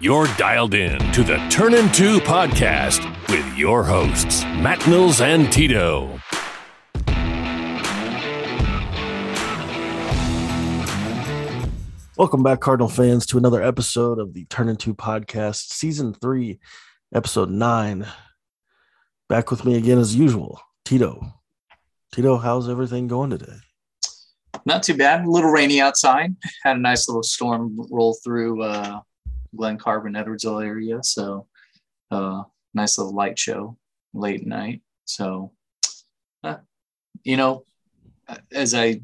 [0.00, 6.18] You're dialed in to the Turn Two podcast with your hosts, Matt Mills and Tito.
[12.18, 16.58] Welcome back, Cardinal fans, to another episode of the Turn Two podcast, season three,
[17.14, 18.04] episode nine.
[19.28, 21.24] Back with me again as usual, Tito.
[22.12, 23.58] Tito, how's everything going today?
[24.66, 25.24] Not too bad.
[25.24, 26.34] A little rainy outside.
[26.64, 29.00] Had a nice little storm roll through uh,
[29.56, 31.02] Glen Carbon, Edwardsville area.
[31.02, 31.46] So,
[32.10, 32.42] uh,
[32.74, 33.76] nice little light show
[34.12, 34.82] late night.
[35.04, 35.52] So,
[36.42, 36.58] uh,
[37.22, 37.64] you know,
[38.52, 39.00] as I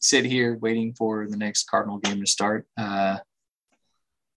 [0.00, 3.18] sit here waiting for the next Cardinal game to start, uh,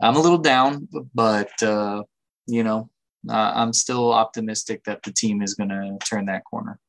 [0.02, 2.04] I'm a little down, but uh,
[2.48, 2.90] you know,
[3.30, 6.80] uh, I'm still optimistic that the team is going to turn that corner.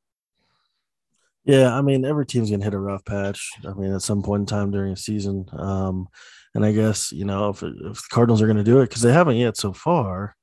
[1.47, 3.53] Yeah, I mean, every team's gonna hit a rough patch.
[3.65, 6.09] I mean, at some point in time during a season, um,
[6.57, 9.13] and I guess you know if, if the Cardinals are gonna do it because they
[9.13, 10.35] haven't yet so far,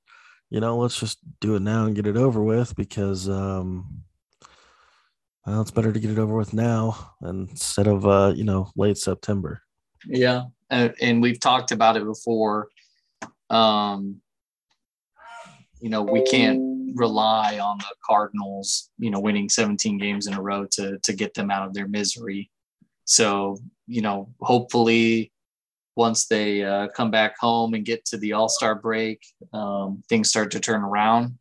[0.52, 4.03] you know, let's just do it now and get it over with because um,
[5.45, 8.97] well, it's better to get it over with now instead of uh, you know late
[8.97, 9.64] September.
[10.06, 12.69] Yeah, and, and we've talked about it before.
[13.50, 14.22] Um,
[15.81, 20.41] you know, we can't rely on the Cardinals, you know, winning 17 games in a
[20.41, 22.52] row to to get them out of their misery.
[23.06, 25.33] So, you know, hopefully
[25.95, 30.30] once they uh, come back home and get to the All Star break, um, things
[30.30, 31.38] start to turn around.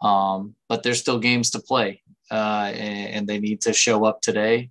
[0.00, 4.20] Um, but there's still games to play, uh, and, and, they need to show up
[4.20, 4.70] today,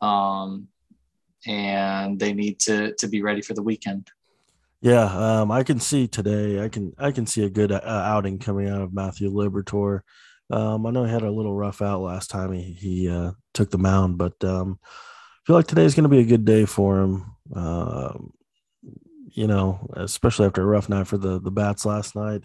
[0.00, 0.68] um,
[1.44, 4.08] and they need to to be ready for the weekend.
[4.80, 6.62] Yeah, um, I can see today.
[6.62, 10.02] I can I can see a good uh, outing coming out of Matthew Liberatore.
[10.50, 13.70] Um, I know he had a little rough out last time he he uh, took
[13.70, 16.64] the mound, but um, I feel like today is going to be a good day
[16.64, 17.26] for him.
[19.32, 22.44] You know, especially after a rough night for the the bats last night.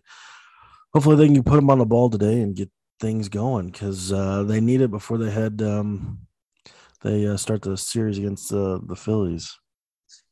[0.94, 2.70] Hopefully, they can put them on the ball today and get
[3.00, 6.20] things going because uh, they need it before they head um,
[7.02, 9.58] they uh, start the series against the the Phillies.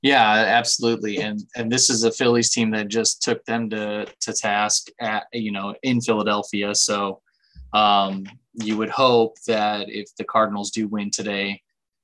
[0.02, 1.19] Yeah, absolutely.
[1.19, 5.25] And and this is a Phillies team that just took them to to task at
[5.31, 6.75] you know in Philadelphia.
[6.75, 7.22] So
[7.74, 11.62] um, you would hope that if the Cardinals do win today,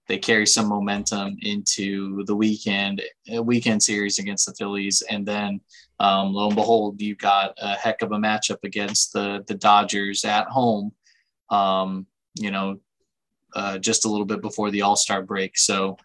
[0.09, 3.01] they carry some momentum into the weekend
[3.43, 5.61] weekend series against the Phillies, and then
[5.99, 10.25] um, lo and behold, you got a heck of a matchup against the the Dodgers
[10.25, 10.91] at home.
[11.51, 12.79] Um, you know,
[13.55, 15.57] uh, just a little bit before the All Star break.
[15.59, 15.97] So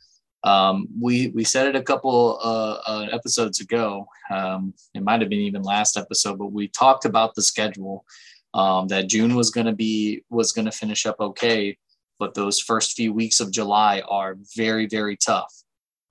[0.44, 4.06] um, we we said it a couple uh, uh, episodes ago.
[4.30, 8.04] Um, it might have been even last episode, but we talked about the schedule.
[8.52, 11.76] Um, that June was going to be was going to finish up okay,
[12.18, 15.52] but those first few weeks of July are very very tough.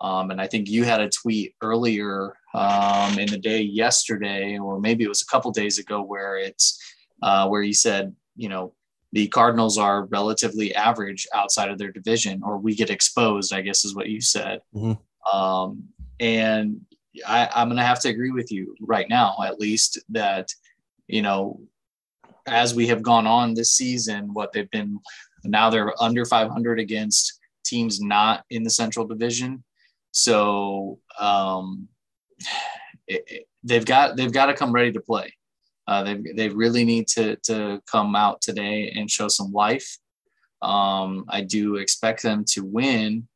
[0.02, 4.80] Um, and I think you had a tweet earlier um, in the day yesterday, or
[4.80, 6.78] maybe it was a couple days ago, where it's
[7.22, 8.74] uh, where you said, you know,
[9.14, 13.86] the Cardinals are relatively average outside of their division, or we get exposed, I guess
[13.86, 14.60] is what you said.
[14.76, 15.38] Mm-hmm.
[15.38, 15.84] Um,
[16.20, 16.82] and
[17.26, 20.50] I, I'm going to have to agree with you right now, at least, that,
[21.08, 21.62] you know,
[22.46, 25.00] as we have gone on this season, what they've been
[25.44, 29.64] now they're under 500 against teams not in the Central Division.
[30.12, 31.88] So um,
[33.08, 35.34] it, it, they've got they've got to come ready to play.
[35.88, 39.98] Uh, they, they really need to, to come out today and show some life.
[40.62, 43.28] Um, I do expect them to win,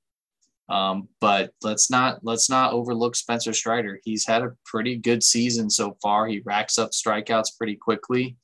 [0.69, 3.99] um, but let's not let's not overlook Spencer Strider.
[4.03, 6.27] He's had a pretty good season so far.
[6.27, 8.37] He racks up strikeouts pretty quickly.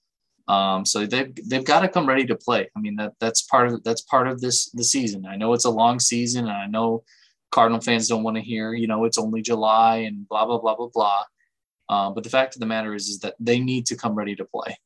[0.48, 2.70] Um, so they've they've got to come ready to play.
[2.76, 5.26] I mean that that's part of that's part of this the season.
[5.26, 7.04] I know it's a long season, and I know
[7.52, 10.76] Cardinal fans don't want to hear you know it's only July and blah blah blah
[10.76, 11.24] blah blah.
[11.90, 14.36] Uh, but the fact of the matter is, is that they need to come ready
[14.36, 14.78] to play.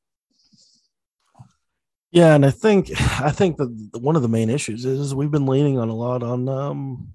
[2.11, 2.89] Yeah, and I think
[3.21, 6.23] I think that one of the main issues is we've been leaning on a lot
[6.23, 7.13] on um,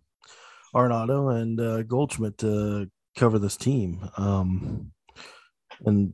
[0.75, 4.93] Arenado and uh, Goldschmidt to cover this team, um,
[5.85, 6.13] and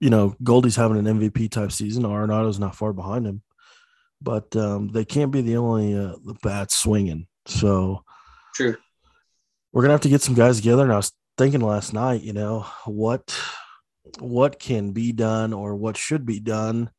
[0.00, 2.04] you know Goldie's having an MVP type season.
[2.04, 3.42] Arenado's not far behind him,
[4.20, 7.26] but um, they can't be the only uh, the bats swinging.
[7.46, 8.04] So
[8.54, 8.76] true.
[9.72, 10.82] We're gonna have to get some guys together.
[10.82, 13.38] And I was thinking last night, you know, what
[14.18, 16.90] what can be done or what should be done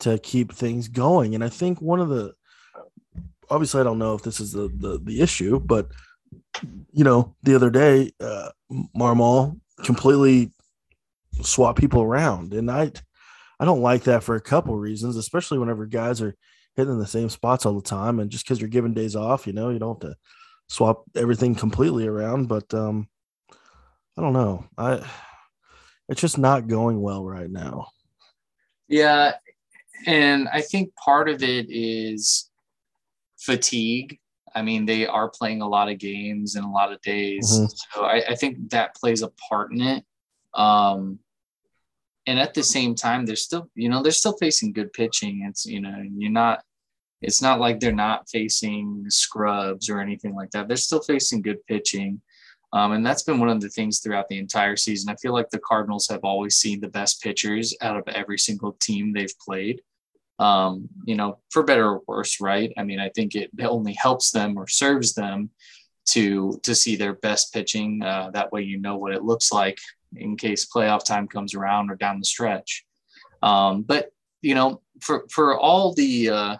[0.00, 1.34] to keep things going.
[1.34, 2.32] And I think one of the
[3.50, 5.88] obviously I don't know if this is the the, the issue, but
[6.92, 8.50] you know, the other day, uh
[8.96, 10.52] Marmol completely
[11.40, 12.54] swap people around.
[12.54, 12.92] And I
[13.58, 16.34] I don't like that for a couple reasons, especially whenever guys are
[16.74, 18.18] hitting the same spots all the time.
[18.18, 20.16] And just because you're giving days off, you know, you don't have to
[20.68, 22.48] swap everything completely around.
[22.48, 23.08] But um
[24.16, 24.64] I don't know.
[24.76, 25.04] I
[26.08, 27.88] it's just not going well right now.
[28.88, 29.32] Yeah,
[30.06, 32.50] and I think part of it is
[33.38, 34.18] fatigue.
[34.54, 37.64] I mean, they are playing a lot of games in a lot of days, mm-hmm.
[37.94, 40.04] so I, I, think that plays a part in it.
[40.54, 41.18] Um,
[42.26, 45.44] and at the same time, they're still, you know, they're still facing good pitching.
[45.48, 46.62] It's, you know, you're not,
[47.20, 50.68] it's not like they're not facing scrubs or anything like that.
[50.68, 52.20] They're still facing good pitching.
[52.72, 55.10] Um, and that's been one of the things throughout the entire season.
[55.10, 58.76] I feel like the Cardinals have always seen the best pitchers out of every single
[58.80, 59.82] team they've played.
[60.38, 62.72] Um, you know, for better or worse, right?
[62.78, 65.50] I mean, I think it only helps them or serves them
[66.10, 68.02] to to see their best pitching.
[68.02, 69.78] Uh, that way, you know what it looks like
[70.16, 72.84] in case playoff time comes around or down the stretch.
[73.42, 74.10] Um, but
[74.40, 76.56] you know, for for all the uh,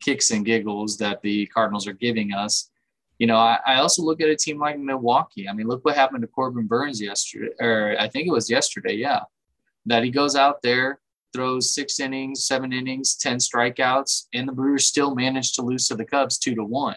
[0.00, 2.70] kicks and giggles that the Cardinals are giving us,
[3.18, 5.48] you know, I, I, also look at a team like Milwaukee.
[5.48, 8.94] I mean, look what happened to Corbin Burnes yesterday, or I think it was yesterday,
[8.94, 9.20] yeah.
[9.86, 11.00] That he goes out there,
[11.32, 15.94] throws six innings, seven innings, 10 strikeouts, and the Brewers still managed to lose to
[15.94, 16.96] the Cubs two to one.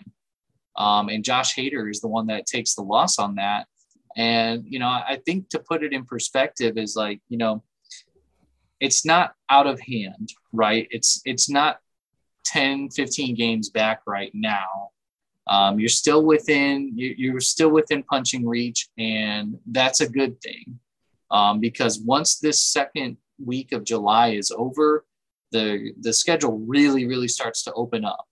[0.78, 3.68] Um, and Josh Hader is the one that takes the loss on that.
[4.16, 7.64] And, you know, I think to put it in perspective is like, you know,
[8.80, 10.88] it's not out of hand, right?
[10.92, 11.80] It's it's not
[12.46, 14.92] 10, 15 games back right now
[15.50, 20.80] um, you're still within you're still within punching reach and that's a good thing
[21.32, 25.06] um, because once this second week of july is over
[25.52, 28.28] the the schedule really really starts to open up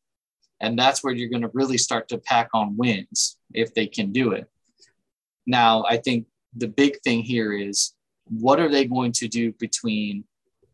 [0.61, 4.11] and that's where you're going to really start to pack on wins if they can
[4.11, 4.49] do it.
[5.45, 7.93] Now i think the big thing here is
[8.25, 10.23] what are they going to do between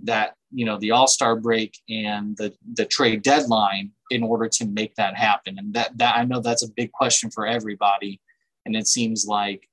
[0.04, 4.96] that you know the all-star break and the the trade deadline in order to make
[4.96, 5.58] that happen?
[5.58, 8.22] And that that i know that's a big question for everybody.
[8.66, 9.68] And it seems like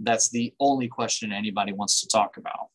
[0.00, 2.68] that's the only question anybody wants to talk about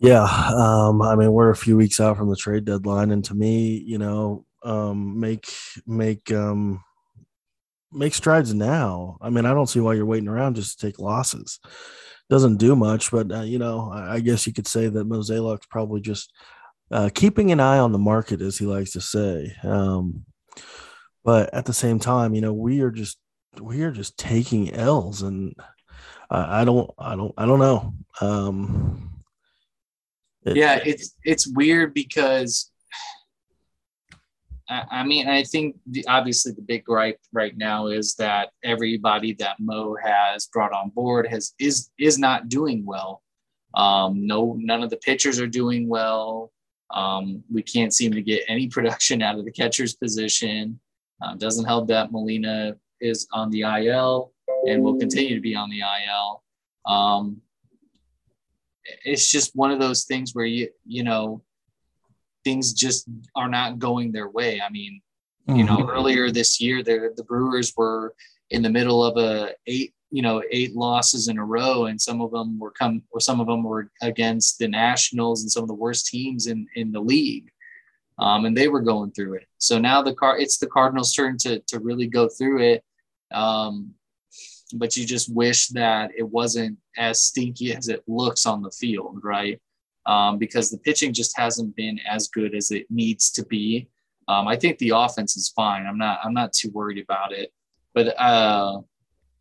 [0.00, 0.24] yeah
[0.56, 3.76] um i mean we're a few weeks out from the trade deadline and to me
[3.86, 5.46] you know um make
[5.86, 6.82] make um
[7.92, 10.98] make strides now i mean i don't see why you're waiting around just to take
[10.98, 11.60] losses
[12.30, 15.66] doesn't do much, but uh, you know, I, I, guess you could say that Mozeliak's
[15.66, 16.32] probably just
[16.92, 19.52] uh, keeping an eye on the market, as he likes to say.
[19.64, 20.24] Um,
[21.24, 23.18] but at the same time, you know, we are just
[23.60, 25.54] we are just taking L's, and
[26.30, 27.94] I, I don't, I don't, I don't know.
[28.20, 29.19] Um,
[30.44, 32.70] it, yeah, it's it's weird because
[34.70, 39.56] I mean, I think the, obviously the big gripe right now is that everybody that
[39.58, 43.22] Mo has brought on board has is is not doing well.
[43.74, 46.52] Um, no, none of the pitchers are doing well.
[46.94, 50.78] Um, we can't seem to get any production out of the catcher's position.
[51.20, 54.32] Um, doesn't help that Molina is on the IL
[54.66, 56.42] and will continue to be on the IL.
[56.86, 57.40] Um,
[59.04, 61.42] it's just one of those things where you you know
[62.44, 63.06] things just
[63.36, 64.60] are not going their way.
[64.60, 65.00] I mean,
[65.48, 65.58] mm-hmm.
[65.58, 65.90] you know, mm-hmm.
[65.90, 68.14] earlier this year, the the Brewers were
[68.50, 72.20] in the middle of a eight, you know, eight losses in a row, and some
[72.20, 75.68] of them were come, or some of them were against the Nationals and some of
[75.68, 77.50] the worst teams in in the league.
[78.18, 79.46] Um, and they were going through it.
[79.56, 82.84] So now the car, it's the Cardinals' turn to to really go through it.
[83.32, 83.94] Um,
[84.74, 89.20] but you just wish that it wasn't as stinky as it looks on the field,
[89.22, 89.60] right?
[90.06, 93.88] um, because the pitching just hasn't been as good as it needs to be.
[94.28, 95.86] Um, I think the offense is fine.
[95.86, 96.20] I'm not.
[96.24, 97.52] I'm not too worried about it.
[97.94, 98.80] But uh,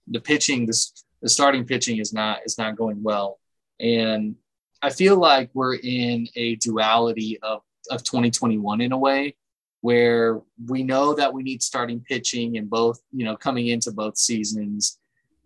[0.07, 3.39] the pitching, this the starting pitching is not is not going well,
[3.79, 4.35] and
[4.81, 9.35] I feel like we're in a duality of of 2021 in a way
[9.81, 12.99] where we know that we need starting pitching in both.
[13.11, 14.97] You know, coming into both seasons,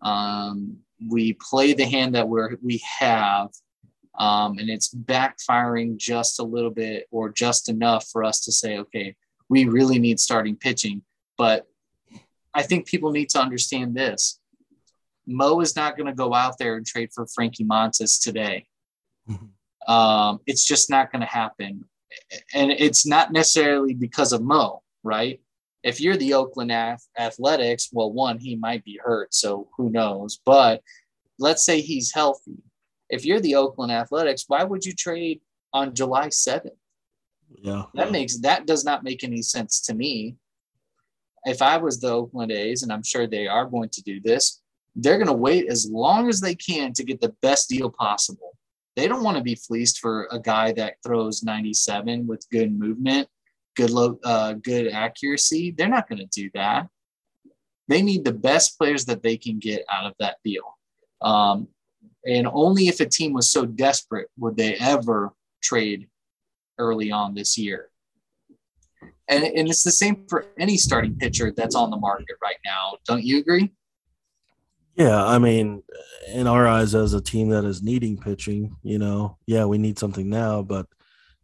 [0.03, 0.77] um,
[1.09, 3.49] we play the hand that we're we have
[4.17, 8.77] um, and it's backfiring just a little bit or just enough for us to say,
[8.77, 9.15] okay,
[9.49, 11.01] we really need starting pitching.
[11.37, 11.67] But
[12.53, 14.39] I think people need to understand this.
[15.25, 18.67] Mo is not going to go out there and trade for Frankie Montas today.
[19.29, 19.45] Mm-hmm.
[19.85, 21.83] Um, it's just not going to happen.
[22.53, 25.41] And it's not necessarily because of Mo, right?
[25.83, 29.33] If you're the Oakland Athletics, well, one, he might be hurt.
[29.33, 30.39] So who knows?
[30.45, 30.81] But
[31.39, 32.63] let's say he's healthy
[33.13, 35.39] if you're the Oakland Athletics, why would you trade
[35.71, 36.71] on July 7th?
[37.61, 37.83] Yeah.
[37.93, 40.35] That makes that does not make any sense to me.
[41.45, 44.61] If I was the Oakland A's, and I'm sure they are going to do this,
[44.95, 48.57] they're going to wait as long as they can to get the best deal possible.
[48.95, 53.27] They don't want to be fleeced for a guy that throws 97 with good movement,
[53.75, 55.71] good low, uh, good accuracy.
[55.71, 56.87] They're not going to do that.
[57.87, 60.77] They need the best players that they can get out of that deal.
[61.21, 61.67] Um,
[62.25, 66.07] and only if a team was so desperate would they ever trade
[66.77, 67.89] early on this year.
[69.27, 72.97] And, and it's the same for any starting pitcher that's on the market right now.
[73.05, 73.71] Don't you agree?
[74.95, 75.81] Yeah, I mean,
[76.27, 79.97] in our eyes, as a team that is needing pitching, you know, yeah, we need
[79.97, 80.85] something now, but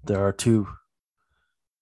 [0.03, 0.67] there are two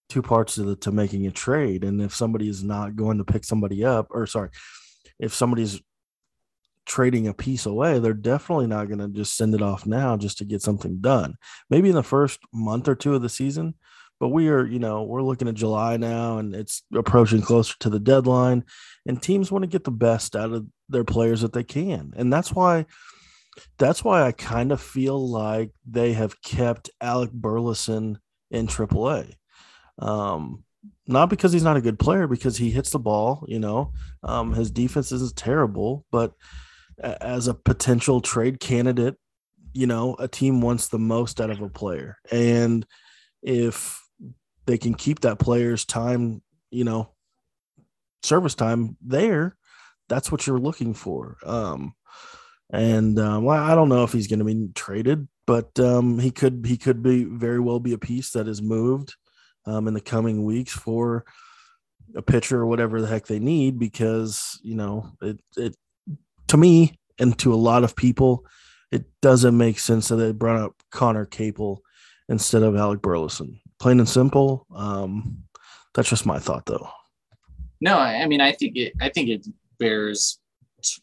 [0.09, 3.25] two parts to the to making a trade, and if somebody is not going to
[3.25, 4.49] pick somebody up, or sorry,
[5.19, 5.81] if somebody's
[6.85, 10.37] trading a piece away, they're definitely not going to just send it off now just
[10.37, 11.35] to get something done.
[11.69, 13.75] Maybe in the first month or two of the season,
[14.19, 17.89] but we are, you know, we're looking at July now and it's approaching closer to
[17.89, 18.63] the deadline
[19.05, 22.13] and teams want to get the best out of their players that they can.
[22.15, 22.85] And that's why
[23.77, 28.19] that's why I kind of feel like they have kept Alec Burleson
[28.51, 29.33] in AAA.
[30.00, 30.63] Um,
[31.08, 34.54] not because he's not a good player, because he hits the ball, you know, um,
[34.54, 36.34] his defense is terrible, but
[37.01, 39.16] as a potential trade candidate,
[39.74, 42.18] you know, a team wants the most out of a player.
[42.32, 42.86] And
[43.42, 44.01] if
[44.66, 47.12] they can keep that player's time, you know,
[48.24, 49.56] service time there,
[50.10, 51.38] that's what you're looking for.
[51.46, 51.94] Um,
[52.72, 56.32] and um, well, I don't know if he's going to be traded, but um, he
[56.32, 59.16] could he could be very well be a piece that is moved
[59.67, 61.25] um, in the coming weeks for
[62.15, 65.75] a pitcher or whatever the heck they need because you know it it
[66.47, 68.45] to me and to a lot of people
[68.91, 71.81] it doesn't make sense that they brought up Conner Capel
[72.29, 73.59] instead of Alec Burleson.
[73.79, 74.65] Plain and simple.
[74.74, 75.43] Um,
[75.93, 76.88] that's just my thought though.
[77.81, 79.45] No, I mean I think it I think it
[79.77, 80.39] bears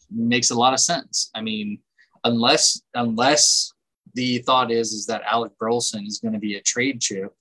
[0.09, 1.29] makes a lot of sense.
[1.35, 1.79] I mean,
[2.23, 3.71] unless unless
[4.13, 7.33] the thought is is that Alec Burleson is going to be a trade chip,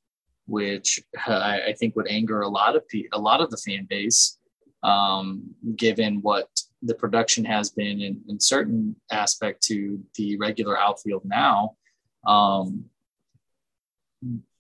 [0.47, 4.39] which I, I think would anger a lot of a lot of the fan base,
[4.83, 5.43] um,
[5.77, 6.49] given what
[6.83, 11.77] the production has been in, in certain aspect to the regular outfield now.
[12.27, 12.85] Um,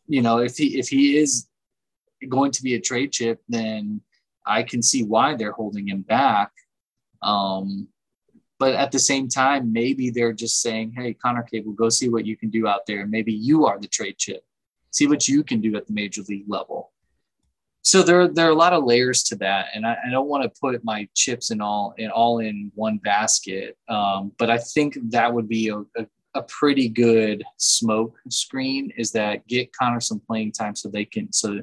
[0.06, 1.48] you know, if he if he is
[2.28, 4.00] going to be a trade chip, then
[4.46, 6.50] I can see why they're holding him back.
[7.22, 7.88] Um,
[8.58, 12.26] but at the same time, maybe they're just saying, "Hey, Conner Capel, go see what
[12.26, 13.06] you can do out there.
[13.06, 14.44] Maybe you are the trade chip.
[14.94, 16.92] See what you can do at the major league level."
[17.82, 20.42] So there, there are a lot of layers to that, and I, I don't want
[20.42, 23.76] to put my chips in all in all in one basket.
[23.88, 28.90] Um, but I think that would be a, a, a pretty good smoke screen.
[28.96, 31.60] Is that get Conner some playing time so they can so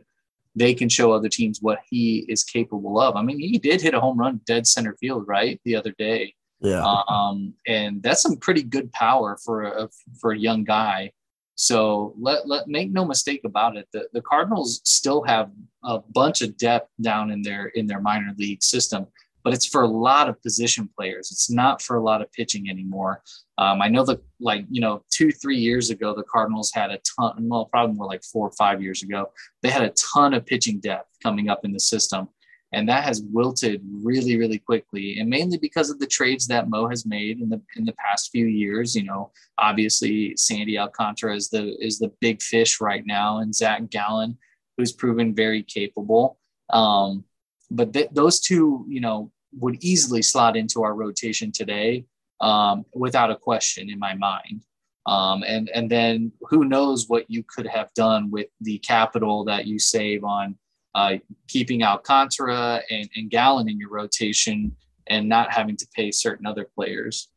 [0.56, 3.16] they can show other teams what he is capable of.
[3.16, 6.36] I mean, he did hit a home run dead center field, right, the other day.
[6.60, 6.84] Yeah.
[7.08, 11.14] Um, and that's some pretty good power for a for a young guy.
[11.62, 13.88] So let let make no mistake about it.
[13.94, 15.52] The the Cardinals still have
[15.84, 19.06] a bunch of depth down in their in their minor league system
[19.44, 21.32] but it's for a lot of position players.
[21.32, 23.24] It's not for a lot of pitching anymore.
[23.58, 27.00] Um, I know that, like, you know, two, three years ago, the Cardinals had a
[27.20, 30.46] ton, well, probably more like four or five years ago, they had a ton of
[30.46, 32.30] pitching depth coming up in the system.
[32.74, 36.88] And that has wilted really, really quickly, and mainly because of the trades that Mo
[36.88, 38.96] has made in the in the past few years.
[38.96, 43.90] You know, obviously Sandy Alcantara is the is the big fish right now, and Zach
[43.90, 44.38] Gallen,
[44.78, 46.38] who's proven very capable.
[46.70, 47.26] Um,
[47.70, 52.06] but th- those two, you know, would easily slot into our rotation today
[52.40, 54.64] um, without a question in my mind.
[55.08, 59.66] Um, and and then who knows what you could have done with the capital that
[59.66, 60.56] you save on
[60.94, 61.16] uh,
[61.48, 64.76] keeping Alcantara and, and Gallen in your rotation
[65.08, 67.30] and not having to pay certain other players.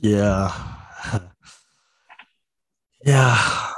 [0.00, 0.52] Yeah.
[3.04, 3.70] yeah.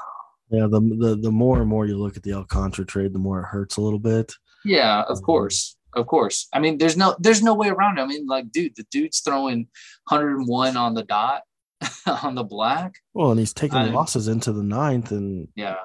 [0.50, 0.66] Yeah.
[0.66, 3.46] The, the, the more and more you look at the Alcantara trade, the more it
[3.46, 4.32] hurts a little bit.
[4.64, 5.76] Yeah, of course.
[5.94, 6.48] Of course.
[6.52, 8.02] I mean, there's no there's no way around it.
[8.02, 9.68] I mean, like, dude, the dude's throwing
[10.08, 11.42] 101 on the dot
[12.22, 12.94] on the black.
[13.12, 15.76] Well, and he's taking I, losses into the ninth and yeah.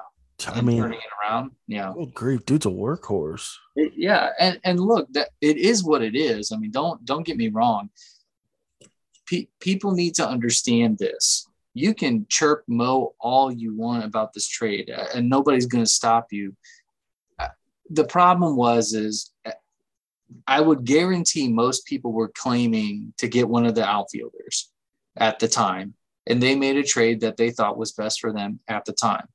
[0.46, 1.52] I mean, turning it around.
[1.66, 1.92] Yeah.
[1.94, 3.54] Good grief, dude's a workhorse.
[3.74, 6.52] It, yeah, and and look, that it is what it is.
[6.52, 7.90] I mean, don't don't get me wrong.
[9.26, 11.46] Pe- people need to understand this.
[11.74, 15.90] You can chirp Mo all you want about this trade, uh, and nobody's going to
[15.90, 16.54] stop you
[17.38, 17.48] uh,
[17.90, 19.52] the problem was is uh,
[20.46, 24.70] I would guarantee most people were claiming to get one of the outfielders
[25.16, 25.94] at the time,
[26.26, 29.26] and they made a trade that they thought was best for them at the time.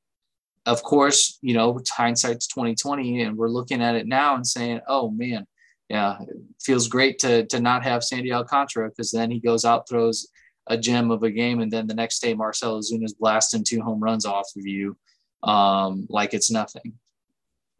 [0.65, 5.09] Of course, you know, hindsight's 2020, and we're looking at it now and saying, "Oh
[5.09, 5.47] man,
[5.89, 9.89] yeah, it feels great to to not have Sandy Alcantara because then he goes out
[9.89, 10.27] throws
[10.67, 13.99] a gem of a game, and then the next day Marcell Ozuna's blasting two home
[13.99, 14.97] runs off of you
[15.43, 16.93] um, like it's nothing."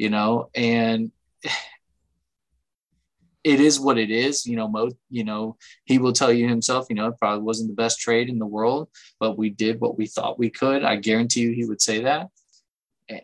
[0.02, 1.12] you know, and
[3.44, 4.48] it is what it is.
[4.48, 7.70] You know, Mo, you know, he will tell you himself, you know, it probably wasn't
[7.70, 10.84] the best trade in the world, but we did what we thought we could.
[10.84, 12.28] I guarantee you he would say that.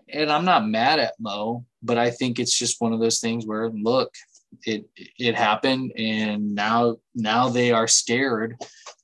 [0.09, 3.45] And I'm not mad at Mo, but I think it's just one of those things
[3.45, 4.13] where look,
[4.65, 8.57] it it happened and now now they are scared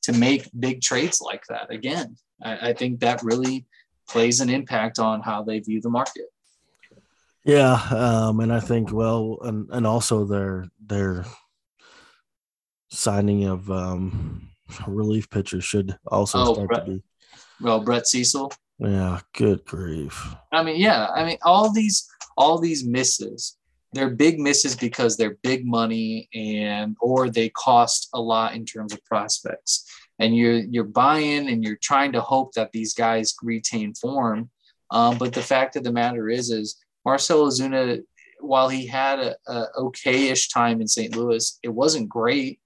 [0.03, 2.15] to make big trades like that again.
[2.41, 3.65] I, I think that really
[4.09, 6.25] plays an impact on how they view the market.
[7.45, 11.25] Yeah, um, and I think well, and and also their their
[12.89, 14.49] signing of um,
[14.87, 17.03] relief pitchers should also oh, start Brett, to be.
[17.59, 18.51] Well, Brett Cecil.
[18.83, 20.35] Yeah, good grief.
[20.51, 23.57] I mean, yeah, I mean, all these all these misses,
[23.93, 28.93] they're big misses because they're big money and or they cost a lot in terms
[28.93, 29.89] of prospects.
[30.19, 34.49] And you're you're buying and you're trying to hope that these guys retain form.
[34.91, 38.01] Um, but the fact of the matter is, is Marcell Ozuna,
[38.41, 41.15] while he had a, a okay-ish time in St.
[41.15, 42.59] Louis, it wasn't great.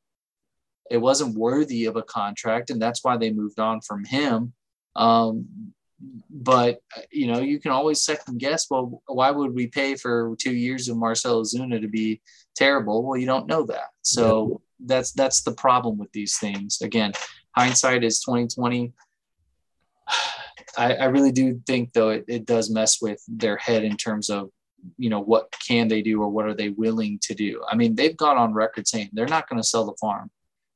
[0.90, 4.54] It wasn't worthy of a contract, and that's why they moved on from him.
[4.96, 5.74] Um,
[6.30, 8.68] but uh, you know, you can always second guess.
[8.70, 12.22] Well, why would we pay for two years of Marcell Ozuna to be
[12.56, 13.04] terrible?
[13.04, 13.90] Well, you don't know that.
[14.02, 14.86] So yeah.
[14.88, 16.82] that's that's the problem with these things.
[16.82, 17.14] Again,
[17.56, 18.94] hindsight is twenty twenty.
[20.78, 24.30] I, I really do think though it, it does mess with their head in terms
[24.30, 24.52] of
[24.98, 27.96] you know what can they do or what are they willing to do i mean
[27.96, 30.30] they've gone on record saying they're not going to sell the farm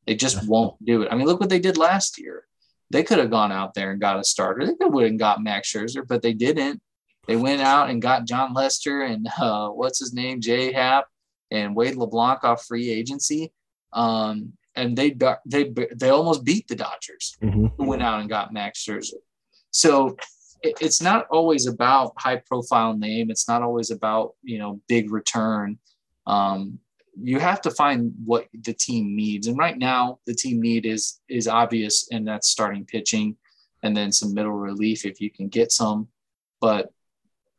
[0.08, 2.46] they just won't do it i mean look what they did last year
[2.92, 5.72] they could have gone out there and got a starter they could have got max
[5.72, 6.82] scherzer but they didn't
[7.28, 11.06] they went out and got Jon Lester and uh, what's his name jay happ
[11.52, 13.52] and wade leblanc off free agency
[13.94, 17.68] um, and they they they almost beat the dodgers mm-hmm.
[17.78, 19.20] who went out and got max scherzer
[19.72, 20.16] so
[20.62, 23.30] it, it's not always about high profile name.
[23.30, 25.80] It's not always about, you know, big return.
[26.28, 26.80] Um,
[27.20, 29.48] you have to find what the team needs.
[29.48, 33.38] And right now the team need is, is obvious and that's starting pitching
[33.84, 36.08] and then some middle relief if you can get some.
[36.60, 36.92] But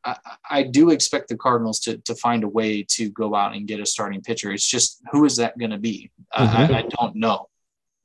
[0.05, 0.17] I,
[0.49, 3.81] I, do expect the Cardinals to, to find a way to go out and get
[3.81, 4.53] a starting pitcher.
[4.53, 6.11] It's just who is that going to be?
[6.35, 6.75] Mm-hmm.
[6.75, 7.49] I, I, don't know.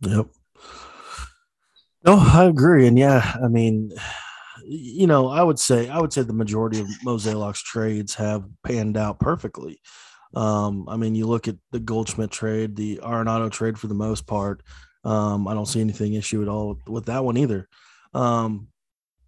[0.01, 0.27] Yep.
[2.05, 3.91] No, I agree, and yeah, I mean,
[4.63, 8.95] you know, I would say I would say the majority of Mozeliak's trades have panned
[8.95, 9.81] out perfectly.
[10.35, 14.27] Um, I mean, you look at the Goldschmidt trade, the Arenado trade for the most
[14.27, 14.61] part.
[15.03, 17.67] Um, I don't see anything issue at all with, with that one either.
[18.13, 18.67] Um,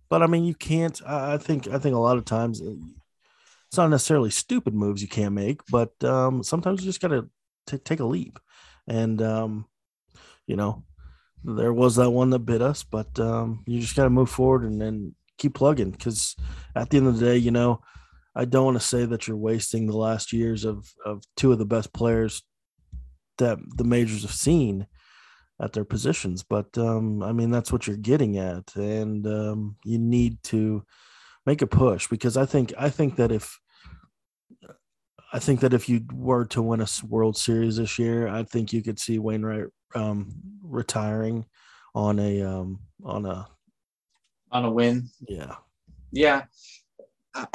[0.10, 1.00] but I mean, you can't.
[1.06, 2.74] I, I, think I think a lot of times uh,
[3.68, 7.30] it's not necessarily stupid moves you can't make, but um, sometimes you just got to
[7.78, 8.40] take a leap,
[8.88, 9.68] and um,
[10.48, 10.84] you know,
[11.44, 14.64] there was that one that bit us, but um, you just got to move forward
[14.64, 16.36] and then keep plugging because
[16.76, 17.82] at the end of the day, you know,
[18.36, 21.60] I don't want to say that you're wasting the last years of of two of
[21.60, 22.44] the best players
[23.38, 24.88] that the majors have seen
[25.62, 29.98] at their positions, but um, I mean that's what you're getting at, and um, you
[29.98, 30.84] need to
[31.46, 33.60] make a push because I think I think that if
[35.32, 38.74] I think that if you were to win a World Series this year, I think
[38.74, 40.32] you could see Wainwright um,
[40.64, 41.46] retiring
[41.94, 43.48] on a um, on a
[44.52, 45.10] on a win.
[45.28, 45.56] Yeah,
[46.12, 46.44] yeah,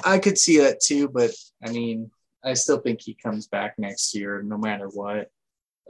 [0.05, 1.09] I, could see that too.
[1.09, 1.33] But
[1.65, 2.11] I mean,
[2.45, 5.31] I still think he comes back next year, no matter what.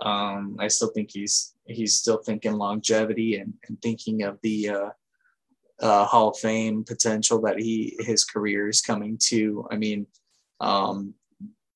[0.01, 4.90] Um, I still think he's he's still thinking longevity and, and thinking of the uh,
[5.81, 9.66] uh, Hall of Fame potential that he his career is coming to.
[9.70, 10.07] I mean,
[10.61, 11.14] um,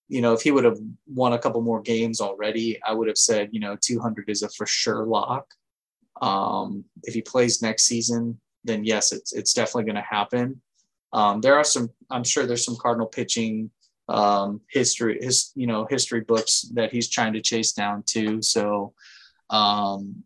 [0.08, 3.18] you know, if he would have won a couple more games already, I would have
[3.18, 5.46] said, you know, 200 is a for sure lock.
[6.20, 10.60] Um, if he plays next season, then yes, it's it's definitely going to happen.
[11.12, 13.70] Um, there are some, I'm sure there's some Cardinal pitching
[14.08, 18.40] um, history, his you know history books that he's trying to chase down too.
[18.42, 18.94] So
[19.50, 20.24] um,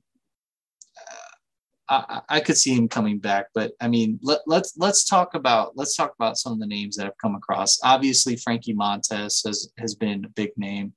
[1.88, 5.73] I, I could see him coming back, but I mean, let, let's let's talk about
[5.77, 7.79] let's talk about some of the names that have come across.
[7.83, 10.95] Obviously, Frankie Montas has has been a big name.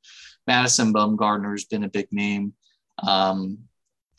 [0.48, 2.54] Madison Bumgarner has been a big name.
[3.06, 3.58] Um,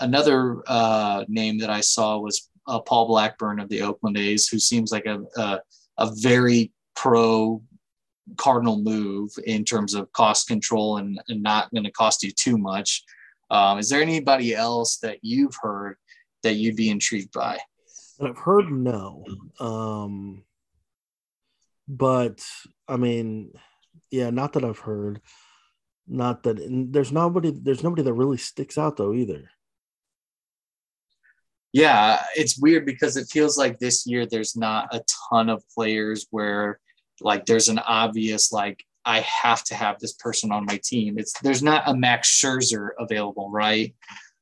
[0.00, 4.58] another uh, name that I saw was uh, Paul Blackburn of the Oakland A's, who
[4.58, 5.60] seems like a a,
[5.98, 7.62] a very pro
[8.36, 12.58] Cardinal move in terms of cost control and, and not going to cost you too
[12.58, 13.04] much.
[13.50, 15.96] Um, is there anybody else that you've heard
[16.42, 17.58] that you'd be intrigued by?
[18.20, 19.24] I've heard no.
[19.60, 20.42] Um,
[21.86, 22.44] but
[22.88, 23.52] I mean,
[24.10, 25.20] yeah, not that I've heard.
[26.08, 26.58] Not that
[26.92, 29.50] there's nobody there's nobody that really sticks out though either.
[31.76, 36.26] Yeah, it's weird because it feels like this year there's not a ton of players
[36.30, 36.80] where
[37.20, 41.18] like there's an obvious like I have to have this person on my team.
[41.18, 43.94] It's there's not a Max Scherzer available, right?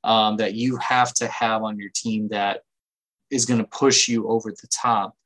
[0.05, 2.61] Um, that you have to have on your team that
[3.33, 5.17] is going to push you over the top.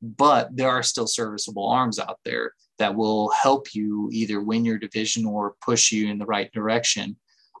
[0.00, 4.78] But there are still serviceable arms out there that will help you either win your
[4.78, 7.16] division or push you in the right direction.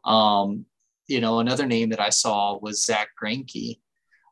[0.06, 0.64] Um,
[1.08, 3.80] you know, another name that I saw was Zack Greinke.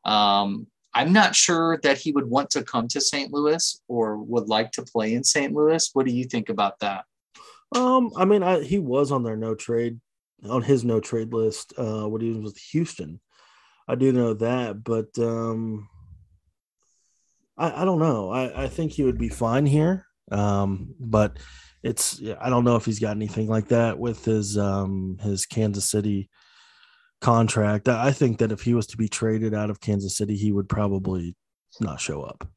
[0.07, 3.31] Um, I'm not sure that he would want to come to St.
[3.31, 5.53] Louis or would like to play in St.
[5.53, 5.89] Louis.
[5.93, 7.05] What do you think about that?
[7.75, 9.99] Um, I mean, I, he was on their no trade,
[10.49, 11.73] on his no trade list.
[11.77, 13.19] Uh, when he was with Houston,
[13.87, 15.87] I do know that, but um,
[17.57, 18.31] I, I don't know.
[18.31, 20.07] I, I think he would be fine here.
[20.31, 21.37] Um, but
[21.83, 25.89] it's I don't know if he's got anything like that with his um his Kansas
[25.89, 26.29] City
[27.21, 27.87] contract.
[27.87, 30.69] I think that if he was to be traded out of Kansas City, he would
[30.69, 31.35] probably
[31.79, 32.47] not show up.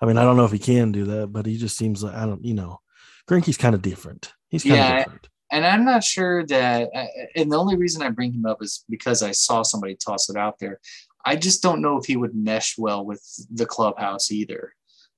[0.00, 2.14] I mean, I don't know if he can do that, but he just seems like
[2.14, 2.80] I don't, you know,
[3.28, 4.32] Greinke's kind of different.
[4.48, 5.28] He's kind yeah, of different.
[5.52, 8.84] And I'm not sure that, uh, and the only reason I bring him up is
[8.88, 10.80] because I saw somebody toss it out there.
[11.24, 14.72] I just don't know if he would mesh well with the clubhouse either.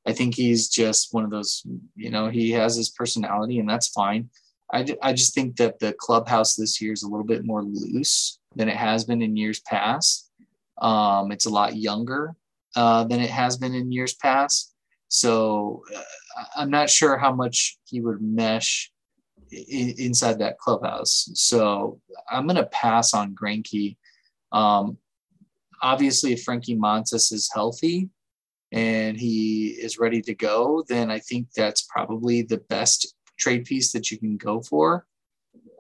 [0.06, 1.64] I think he's just one of those,
[1.96, 4.28] you know, he has his personality and that's fine.
[4.72, 8.38] I, I just think that the clubhouse this year is a little bit more loose
[8.56, 10.30] than it has been in years past.
[10.78, 12.34] Um, it's a lot younger
[12.76, 14.74] uh, than it has been in years past.
[15.08, 18.90] So uh, I'm not sure how much he would mesh
[19.52, 21.30] I- inside that clubhouse.
[21.34, 23.96] So I'm going to pass on Greinke.
[24.52, 24.98] Um,
[25.82, 28.08] obviously, if Frankie Montas is healthy
[28.72, 33.92] and he is ready to go, then I think that's probably the best trade piece
[33.92, 35.06] that you can go for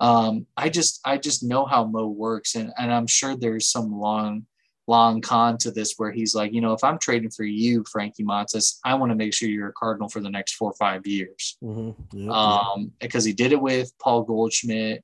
[0.00, 3.92] um, I just I just know how Mo works, and and I'm sure there's some
[3.92, 4.46] long
[4.86, 8.24] long con to this where he's like, you know, if I'm trading for you, Frankie
[8.24, 11.06] Montas, I want to make sure you're a Cardinal for the next four or five
[11.06, 11.56] years.
[11.62, 12.18] Mm-hmm.
[12.18, 15.02] Yep, um, because he did it with Paul Goldschmidt.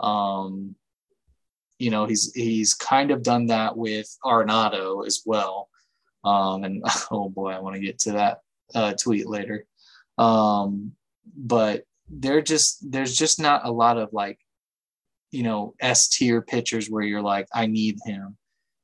[0.00, 0.74] Um,
[1.78, 5.68] you know, he's he's kind of done that with Arenado as well.
[6.24, 8.40] Um, and oh boy, I want to get to that
[8.74, 9.66] uh, tweet later.
[10.18, 10.92] Um,
[11.34, 14.38] but they're just there's just not a lot of like
[15.30, 18.36] you know S tier pitchers where you're like I need him.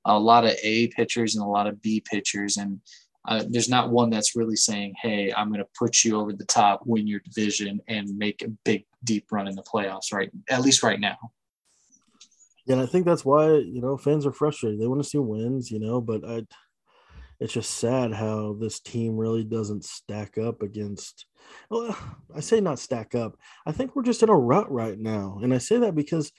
[0.05, 2.81] A lot of A pitchers and a lot of B pitchers, and
[3.27, 6.47] uh, there's not one that's really saying, "Hey, I'm going to put you over the
[6.47, 10.62] top, win your division, and make a big deep run in the playoffs." Right, at
[10.62, 11.19] least right now.
[12.64, 14.81] Yeah, and I think that's why you know fans are frustrated.
[14.81, 16.47] They want to see wins, you know, but I
[17.40, 21.27] it's just sad how this team really doesn't stack up against
[21.70, 21.96] well
[22.35, 23.37] i say not stack up.
[23.66, 25.38] I think we're just in a rut right now.
[25.42, 26.33] And i say that because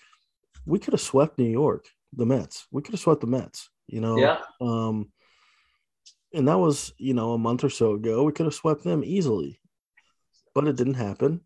[0.66, 2.68] we could have swept new york the mets.
[2.72, 4.18] We could have swept the mets you know?
[4.18, 4.40] Yeah.
[4.62, 5.12] Um
[6.34, 8.24] and that was you know a month or so ago.
[8.24, 9.60] We could have swept them easily
[10.56, 11.42] but it didn't happen.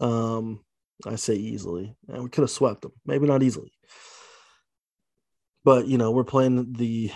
[0.00, 0.64] Um
[1.06, 1.96] i say easily.
[2.08, 2.92] And we could have swept them.
[3.06, 3.72] Maybe not easily.
[5.64, 7.10] But you know we're playing the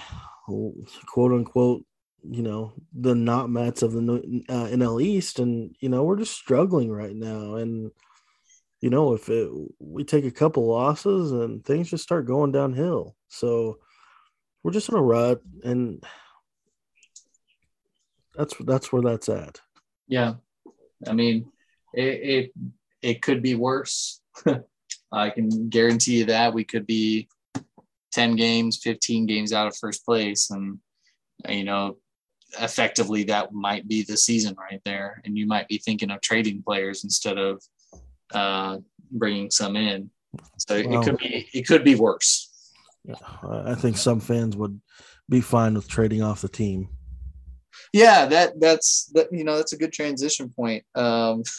[0.46, 1.84] quote unquote,
[2.22, 6.34] you know, the not Mets of the uh, NL East, and you know we're just
[6.34, 7.56] struggling right now.
[7.56, 7.90] And
[8.80, 13.16] you know, if it, we take a couple losses and things just start going downhill,
[13.28, 13.78] so
[14.62, 16.02] we're just in a rut, and
[18.34, 19.60] that's that's where that's at.
[20.08, 20.34] Yeah,
[21.06, 21.50] I mean,
[21.92, 22.52] it it,
[23.02, 24.20] it could be worse.
[25.12, 27.28] I can guarantee you that we could be
[28.14, 30.50] 10 games, 15 games out of first place.
[30.50, 30.78] And,
[31.48, 31.98] you know,
[32.60, 35.20] effectively that might be the season right there.
[35.24, 37.62] And you might be thinking of trading players instead of
[38.32, 38.78] uh,
[39.10, 40.10] bringing some in.
[40.58, 42.50] So well, it could be, it could be worse.
[43.42, 44.80] I think some fans would
[45.28, 46.88] be fine with trading off the team.
[47.92, 50.84] Yeah, that that's that you know that's a good transition point.
[50.94, 51.42] Um,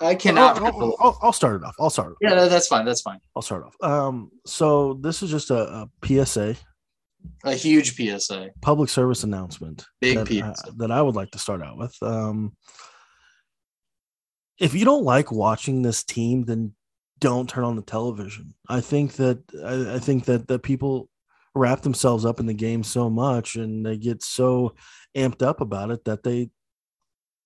[0.00, 0.58] I cannot.
[0.58, 1.74] I'll, I'll, I'll, start it off.
[1.80, 2.16] I'll start.
[2.20, 2.84] Yeah, that's fine.
[2.84, 3.18] That's fine.
[3.34, 3.76] I'll start off.
[3.82, 6.56] Um, so this is just a, a PSA,
[7.44, 10.68] a huge PSA, public service announcement, big that, PSA.
[10.68, 11.96] Uh, that I would like to start out with.
[12.02, 12.54] Um,
[14.58, 16.74] if you don't like watching this team, then
[17.18, 18.54] don't turn on the television.
[18.68, 21.08] I think that I, I think that that people
[21.54, 24.74] wrap themselves up in the game so much and they get so
[25.16, 26.50] amped up about it that they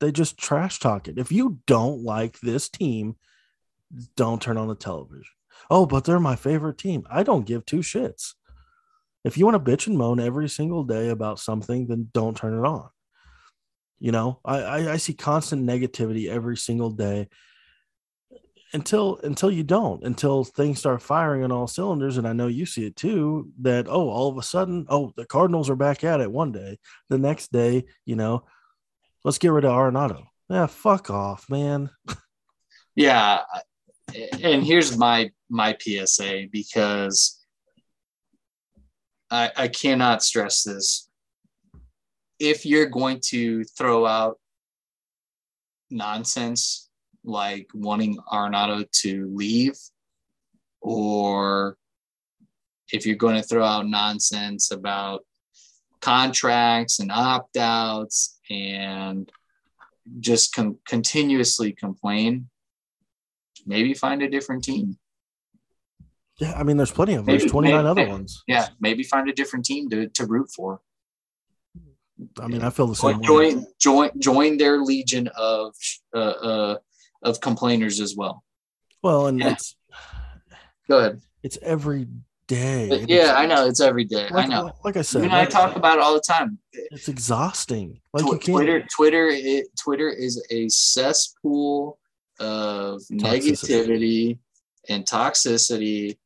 [0.00, 1.18] they just trash talk it.
[1.18, 3.16] If you don't like this team,
[4.16, 5.32] don't turn on the television.
[5.70, 7.06] Oh, but they're my favorite team.
[7.10, 8.34] I don't give two shits.
[9.24, 12.58] If you want to bitch and moan every single day about something, then don't turn
[12.58, 12.88] it on.
[13.98, 17.28] You know, I, I, I see constant negativity every single day
[18.72, 22.64] until until you don't until things start firing on all cylinders and i know you
[22.64, 26.20] see it too that oh all of a sudden oh the cardinals are back at
[26.20, 28.44] it one day the next day you know
[29.24, 30.26] let's get rid of Arenado.
[30.48, 31.90] Yeah, fuck off, man.
[32.94, 33.42] yeah,
[34.42, 37.44] and here's my my PSA because
[39.30, 41.08] I I cannot stress this.
[42.38, 44.38] If you're going to throw out
[45.90, 46.88] nonsense
[47.22, 49.76] like wanting Arenado to leave,
[50.80, 51.76] or
[52.92, 55.24] if you're going to throw out nonsense about
[56.00, 59.30] contracts and opt outs and
[60.18, 62.48] just com- continuously complain,
[63.66, 64.98] maybe find a different team.
[66.38, 67.36] Yeah, I mean, there's plenty of them.
[67.36, 68.42] There's 29 maybe, other ones.
[68.46, 70.80] Yeah, maybe find a different team to, to root for.
[72.40, 73.22] I mean, I feel the same.
[73.22, 73.66] Join, way.
[73.78, 75.74] join, join their legion of
[76.14, 76.78] uh, uh,
[77.22, 78.44] of complainers as well.
[79.02, 79.52] Well, and yeah.
[79.52, 79.76] it's
[80.88, 81.20] go ahead.
[81.42, 82.06] It's every
[82.50, 83.04] day.
[83.08, 84.28] yeah, I know it's every day.
[84.30, 84.72] Like, I know.
[84.84, 86.58] Like I said, you and I talk about it all the time.
[86.72, 88.00] It's exhausting.
[88.12, 91.98] Like Tw- Twitter, Twitter, it, Twitter is a cesspool
[92.40, 93.20] of toxicity.
[93.20, 94.38] negativity
[94.88, 96.18] and toxicity.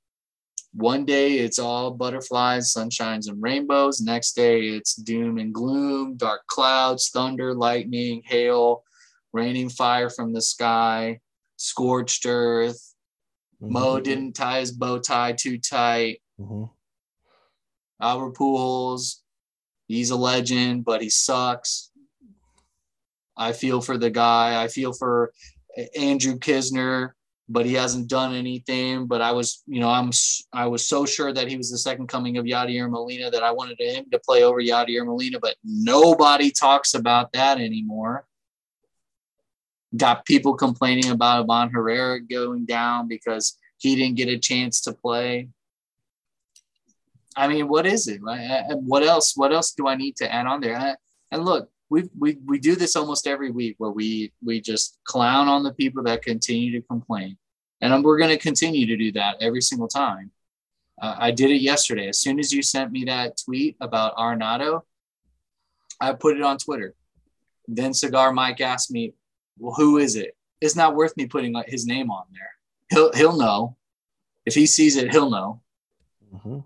[0.73, 4.01] One day it's all butterflies, sunshines, and rainbows.
[4.01, 8.83] Next day it's doom and gloom, dark clouds, thunder, lightning, hail,
[9.33, 11.21] raining fire from the sky,
[11.57, 12.94] scorched earth,
[13.63, 13.73] Mm-hmm.
[13.73, 16.21] Mo didn't tie his bow tie too tight.
[16.41, 16.65] Mm-hmm.
[18.01, 19.21] Albert Pujols,
[19.87, 21.91] he's a legend, but he sucks.
[23.37, 24.63] I feel for the guy.
[24.63, 25.33] I feel for
[25.99, 27.13] Andrew Knizner,
[27.49, 29.07] but he hasn't done anything.
[29.07, 30.11] But I was, you know, I'm
[30.53, 33.51] I was so sure that he was the second coming of Yadier Molina that I
[33.51, 38.27] wanted him to play over Yadier Molina, but nobody talks about that anymore
[39.97, 44.93] got people complaining about Ivan Herrera going down because he didn't get a chance to
[44.93, 45.49] play.
[47.37, 48.21] I mean, what is it?
[48.27, 49.37] Uh, uh, what else?
[49.37, 50.97] What else do I need to add on there?
[51.31, 55.49] And look, we we we do this almost every week where we we just clown
[55.49, 57.37] on the people that continue to complain,
[57.81, 60.31] and um, we're going to continue to do that every single time.
[61.01, 62.09] Uh, I did it yesterday.
[62.09, 64.83] As soon as you sent me that tweet about Arenado,
[66.01, 66.95] I put it on Twitter.
[67.67, 69.15] Then Cigar Mike asked me,
[69.59, 70.37] well, who is it?
[70.61, 72.51] It's not worth me putting like his name on there.
[72.91, 73.77] He'll he'll know.
[74.47, 75.63] If he sees it, he'll know.
[76.35, 76.59] Mm-hmm.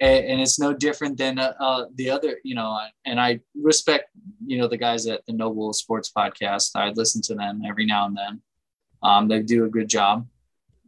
[0.00, 2.78] And, and, it's no different than uh, uh, the other, you know.
[3.04, 4.10] And I respect,
[4.44, 6.70] you know, the guys at the Noble Sports Podcast.
[6.74, 8.42] I listen to them every now and then.
[9.02, 10.26] Um, they do a good job.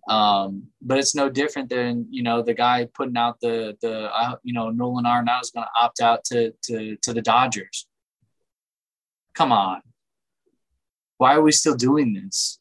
[0.09, 4.37] Um, but it's no different than you know the guy putting out the the uh,
[4.45, 7.87] you know Nolan Arenado is going to opt out to to to the Dodgers.
[9.35, 9.83] Come on,
[11.19, 12.59] why are we still doing this?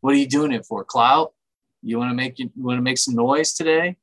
[0.00, 0.84] What are you doing it for?
[0.84, 1.32] Clout?
[1.82, 3.96] You want to make you want to make some noise today?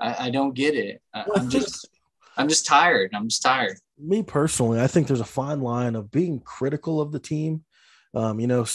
[0.00, 1.02] I, I don't get it.
[1.12, 1.88] I, I'm just
[2.36, 3.12] I'm just tired.
[3.14, 3.78] I'm just tired.
[3.98, 7.64] Me personally, I think there's a fine line of being critical of the team.
[8.14, 8.66] Um, you know,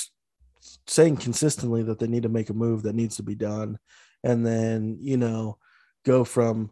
[0.88, 3.80] saying consistently that they need to make a move that needs to be done,
[4.24, 5.58] and then you know,
[6.06, 6.72] go from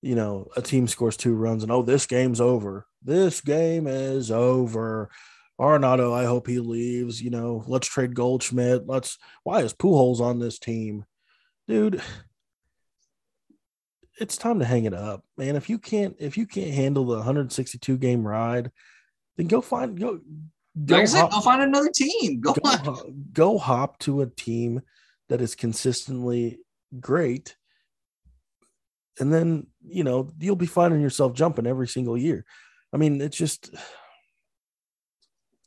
[0.00, 2.86] you know a team scores two runs and oh this game's over.
[3.02, 5.10] This game is over.
[5.60, 7.22] Arenado, I hope he leaves.
[7.22, 8.86] You know, let's trade Goldschmidt.
[8.86, 9.18] Let's.
[9.44, 11.04] Why is Pujols on this team,
[11.68, 12.02] dude?
[14.20, 15.56] It's time to hang it up, man.
[15.56, 18.70] If you can't, if you can't handle the 162 game ride,
[19.36, 20.20] then go find go.
[20.84, 22.40] Go, like hop, go find another team.
[22.40, 24.82] Go go, go hop to a team
[25.28, 26.58] that is consistently
[26.98, 27.54] great,
[29.20, 32.44] and then you know you'll be finding yourself jumping every single year.
[32.92, 33.72] I mean, it's just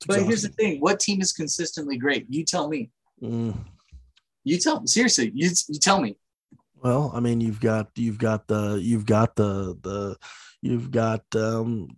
[0.07, 2.25] but here's the thing: what team is consistently great?
[2.29, 2.89] You tell me.
[3.21, 3.55] Mm.
[4.43, 5.31] You tell seriously.
[5.33, 6.17] You you tell me.
[6.83, 10.17] Well, I mean, you've got you've got the you've got the the
[10.61, 11.97] you've got um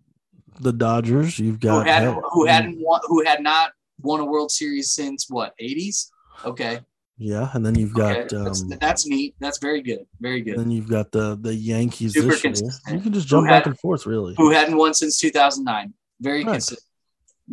[0.60, 1.39] the Dodgers.
[1.39, 5.28] You've got who, had, who hadn't won, who had not won a World Series since
[5.30, 6.10] what 80s.
[6.45, 6.80] Okay.
[7.17, 8.43] Yeah, and then you've got okay.
[8.43, 9.36] that's, um, that's, neat.
[9.41, 10.06] That's very good.
[10.22, 10.58] Very good.
[10.58, 12.82] Then you've got the the Yankees Super consistent.
[12.88, 12.95] year.
[12.95, 14.36] You can just jump had, back and forth, really.
[14.38, 15.93] Who hadn't won since 2009?
[16.22, 16.54] Very right.
[16.54, 16.88] consistent.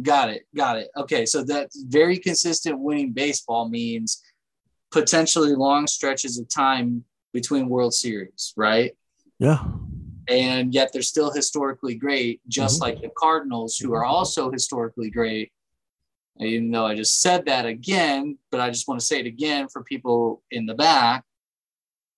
[0.02, 0.46] Got it.
[0.54, 0.88] Got it.
[0.96, 1.26] Okay.
[1.26, 4.22] So that very consistent winning baseball means
[4.92, 8.96] potentially long stretches of time between World Series, right?
[9.38, 9.62] Yeah.
[10.28, 12.90] And yet they're still historically great, just mm-hmm.
[12.90, 15.52] like the Cardinals, who are also historically great.
[16.38, 19.68] Even though I just said that again, but I just want to say it again
[19.68, 21.24] for people in the back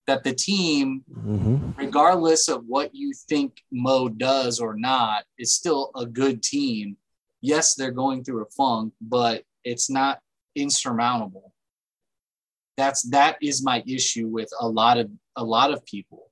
[0.08, 1.70] that the team, mm-hmm.
[1.76, 6.96] regardless of what you think Mo does or not, is still a good team
[7.40, 10.20] yes, they're going through a funk, but it's not
[10.54, 11.52] insurmountable.
[12.76, 16.30] That's that is my issue with a lot of a lot of people.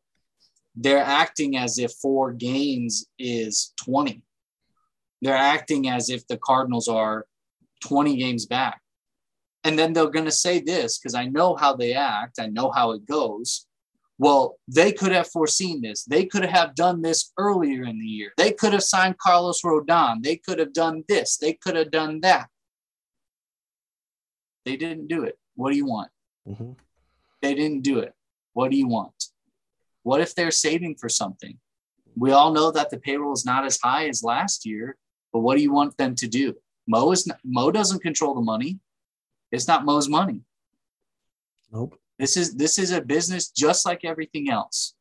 [0.75, 4.23] They're acting as if four games is 20.
[5.23, 7.27] They're acting as if the Cardinals are
[7.85, 8.81] 20 games back.
[9.65, 12.71] And then they're going to say this because I know how they act, I know
[12.71, 13.66] how it goes.
[14.19, 16.05] Well, they could have foreseen this.
[16.05, 18.33] They could have done this earlier in the year.
[18.37, 20.23] They could have signed Carlos Rodon.
[20.23, 21.37] They could have done this.
[21.37, 22.49] They could have done that.
[24.65, 25.39] They didn't do it.
[25.55, 26.11] What do you want?
[26.49, 26.73] Mm-hmm.
[27.43, 28.15] They didn't do it.
[28.55, 29.27] What do you want?
[30.03, 31.59] What if they're saving for something?
[32.17, 34.97] We all know that the payroll is not as high as last year,
[35.33, 36.55] but what do you want them to do?
[36.87, 38.79] Mo is not, Mo doesn't control the money.
[39.53, 40.41] It's not Mo's money.
[41.71, 41.99] Nope.
[42.19, 44.95] This is this is a business just like everything else.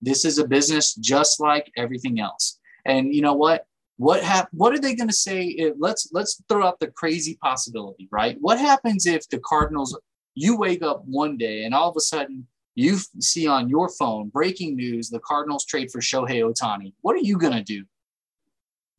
[0.00, 2.58] This is a business just like everything else.
[2.84, 3.66] And you know what?
[3.96, 7.38] What hap- what are they going to say if, let's let's throw out the crazy
[7.40, 8.36] possibility, right?
[8.40, 9.98] What happens if the Cardinals
[10.34, 14.28] you wake up one day and all of a sudden you see on your phone
[14.28, 16.94] breaking news the Cardinals trade for Shohei Ohtani.
[17.02, 17.84] What are you going to do?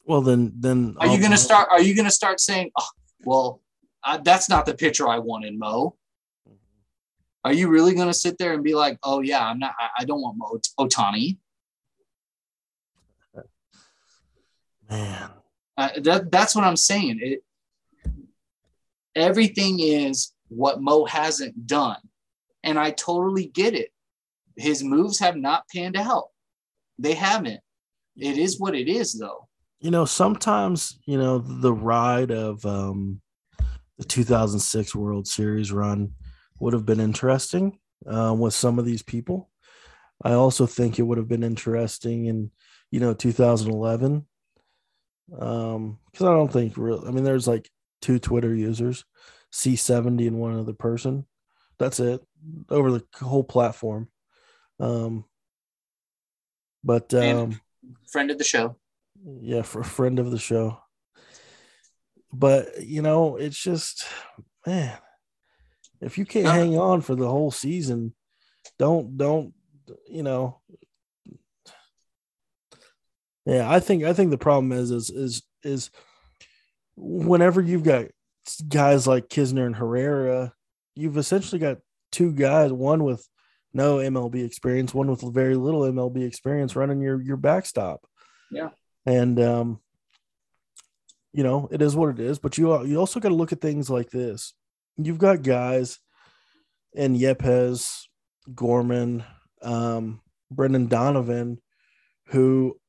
[0.05, 1.69] Well, then, then are you going to start?
[1.71, 2.87] Are you going to start saying, oh,
[3.23, 3.61] "Well,
[4.03, 5.95] uh, that's not the pitcher I wanted, Mo"?
[7.43, 9.73] Are you really going to sit there and be like, "Oh yeah, I'm not.
[9.77, 11.37] I, I don't want Mo Ohtani"?
[14.89, 15.29] Man,
[15.77, 17.19] uh, that, that's what I'm saying.
[17.21, 17.43] It
[19.15, 21.99] everything is what Mo hasn't done,
[22.63, 23.89] and I totally get it.
[24.55, 26.29] His moves have not panned out.
[26.99, 27.59] They haven't.
[28.15, 29.47] It is what it is, though
[29.83, 33.19] you know, sometimes, you know, the ride of um,
[33.97, 36.13] the 2006 World Series run
[36.59, 39.49] would have been interesting uh, with some of these people.
[40.21, 42.51] I also think it would have been interesting in,
[42.91, 44.25] you know, 2011.
[45.39, 47.03] Um, because I don't think real.
[47.07, 47.69] I mean, there's like
[48.01, 49.05] two Twitter users,
[49.51, 51.25] C70 and one other person.
[51.79, 52.21] That's it
[52.69, 54.09] over the whole platform.
[54.79, 55.25] Um,
[56.83, 57.59] but um,
[58.11, 58.75] friend of the show
[59.41, 60.79] yeah, for a friend of the show.
[62.31, 64.05] But you know, it's just
[64.65, 64.97] man,
[66.03, 68.13] if you can't hang on for the whole season,
[68.77, 69.53] don't don't
[70.07, 70.61] you know.
[73.45, 75.89] Yeah, I think I think the problem is is is is
[76.95, 78.05] whenever you've got
[78.67, 80.53] guys like Knizner and Herrera,
[80.95, 81.77] you've essentially got
[82.11, 83.27] two guys, one with
[83.73, 88.05] no MLB experience, one with very little MLB experience running your your backstop.
[88.51, 88.69] Yeah.
[89.05, 89.81] And um,
[91.33, 92.39] you know, it is what it is.
[92.39, 94.53] But you you also got to look at things like this.
[94.97, 95.99] You've got guys
[96.95, 98.03] and Yepez,
[98.53, 99.23] Gorman,
[99.61, 101.59] um, Brendan Donovan,
[102.27, 102.79] who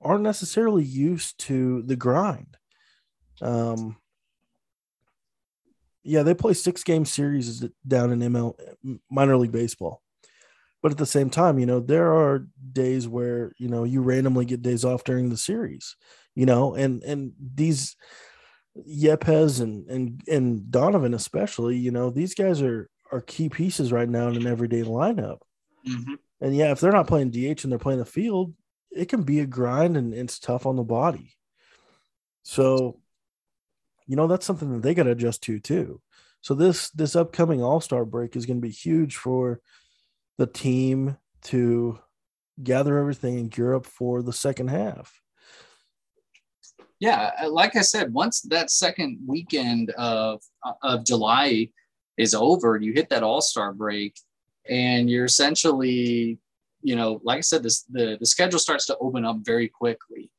[0.00, 2.56] aren't necessarily used to the grind.
[3.40, 3.96] Um,
[6.02, 8.54] yeah, they play six game series down in ML
[9.10, 10.02] minor league baseball.
[10.82, 14.44] But at the same time, you know, there are days where, you know, you randomly
[14.44, 15.96] get days off during the series,
[16.34, 17.96] you know, and and these
[18.88, 24.08] Yepez and and and Donovan especially, you know, these guys are are key pieces right
[24.08, 25.38] now in an everyday lineup.
[25.88, 26.14] Mm-hmm.
[26.40, 28.54] And yeah, if they're not playing DH and they're playing the field,
[28.90, 31.36] it can be a grind and it's tough on the body.
[32.42, 33.00] So,
[34.06, 36.00] you know, that's something that they got to adjust to too.
[36.40, 39.60] So this this upcoming All Star break is going to be huge for
[40.38, 41.98] the team to
[42.62, 45.20] gather everything and gear up for the second half.
[46.98, 50.42] Yeah, uh, like I said, once that second weekend of
[50.82, 51.70] of July
[52.16, 54.18] is over, and you hit that All Star break,
[54.68, 56.38] and you're essentially,
[56.82, 60.30] you know, like I said, this the the schedule starts to open up very quickly.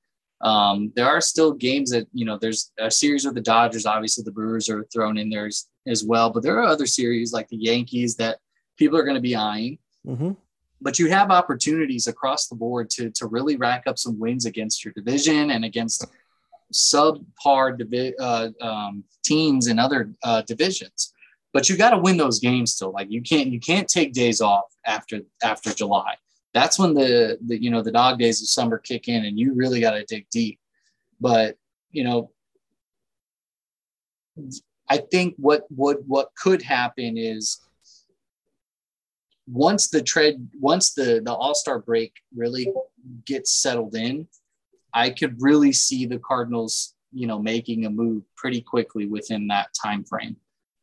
[0.41, 2.37] Um, there are still games that you know.
[2.37, 3.85] There's a series with the Dodgers.
[3.85, 7.33] Obviously, the Brewers are thrown in there as, as well, but there are other series
[7.33, 8.39] like the Yankees that
[8.77, 9.77] people are going to be eyeing.
[10.05, 10.31] Mm-hmm.
[10.79, 14.85] But you have opportunities across the board to, to really rack up some wins against
[14.85, 16.05] your division and against
[16.73, 21.13] subpar divi- uh, um, teams in other uh, divisions.
[21.53, 22.91] But you got to win those games still.
[22.91, 26.15] Like you can't you can't take days off after after July.
[26.53, 29.53] That's when the, the you know the dog days of summer kick in, and you
[29.53, 30.59] really got to dig deep.
[31.19, 31.57] But
[31.91, 32.31] you know,
[34.89, 37.59] I think what would what could happen is
[39.47, 42.71] once the trade once the the all-star break really
[43.25, 44.27] gets settled in
[44.97, 49.67] i could really see the cardinals you know making a move pretty quickly within that
[49.81, 50.35] time frame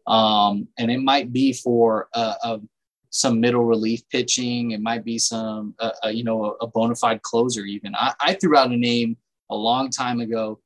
[0.06, 2.60] um, and it might be for a,
[3.14, 4.72] some middle relief pitching.
[4.72, 7.94] It might be some uh, uh, you know a, a bona fide closer even.
[7.94, 9.16] I, I threw out a name
[9.50, 10.60] a long time ago.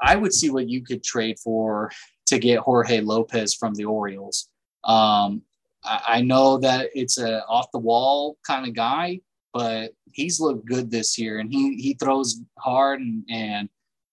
[0.00, 1.90] I would see what you could trade for
[2.26, 4.48] to get jorge lopez from the orioles.
[4.84, 5.42] Um,
[5.84, 9.20] I, know that it's a off the wall kind of guy,
[9.56, 13.70] but he's looked good this year, and he he throws hard, and, and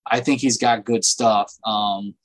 [0.09, 1.53] I think he's got good stuff.
[1.65, 2.15] Um,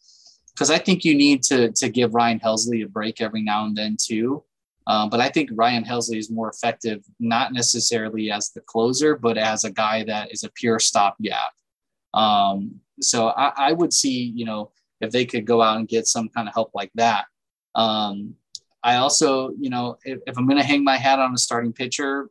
[0.55, 3.77] because I think you need to to give Ryan Helsley a break every now and
[3.77, 4.45] then too.
[4.87, 9.37] Um, but I think Ryan Helsley is more effective, not necessarily as the closer, but
[9.37, 11.53] as a guy that is a pure stopgap.
[12.15, 14.71] Um, so I, I, would see, you know,
[15.03, 17.27] if they could go out and get some kind of help like that.
[17.75, 18.35] Um,
[18.83, 21.75] I also, you know, if, if I'm going to hang my hat on a starting
[21.75, 22.31] pitcher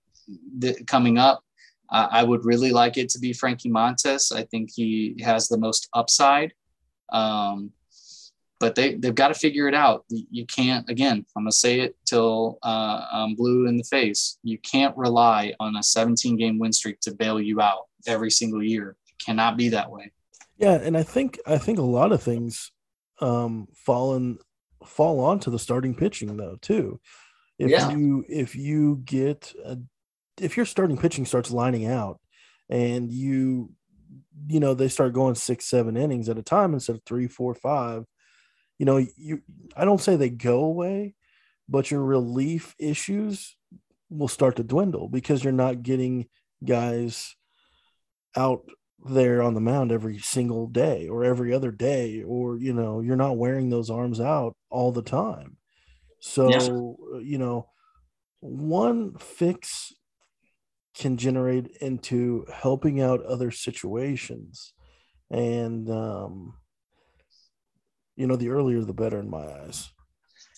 [0.59, 1.43] th- coming up,
[1.89, 4.31] uh, I would really like it to be Frankie Montes.
[4.31, 6.53] I think he has the most upside.
[7.11, 7.71] Um,
[8.59, 10.05] but they, they've got to figure it out.
[10.09, 14.39] You can't, again, I'm going to say it till uh, I'm blue in the face.
[14.41, 18.63] You can't rely on a 17 game win streak to bail you out every single
[18.63, 18.95] year.
[19.07, 20.11] It cannot be that way.
[20.57, 20.73] Yeah.
[20.73, 22.71] And I think, I think a lot of things
[23.21, 24.39] um, fall in,
[24.83, 26.99] fall onto the starting pitching though, too.
[27.59, 27.91] If yeah.
[27.91, 29.77] you, if you get, a,
[30.41, 32.19] if your starting pitching starts lining out
[32.69, 33.71] and you,
[34.47, 37.53] you know, they start going six, seven innings at a time instead of three, four,
[37.53, 38.05] five,
[38.77, 39.41] you know, you
[39.75, 41.15] I don't say they go away,
[41.67, 43.55] but your relief issues
[44.09, 46.27] will start to dwindle because you're not getting
[46.63, 47.35] guys
[48.35, 48.63] out
[49.05, 53.15] there on the mound every single day or every other day or you know you're
[53.15, 55.55] not wearing those arms out all the time
[56.19, 57.19] so yeah.
[57.19, 57.69] you know
[58.39, 59.93] one fix
[60.97, 64.73] can generate into helping out other situations
[65.29, 66.53] and um
[68.17, 69.89] you know, the earlier the better in my eyes.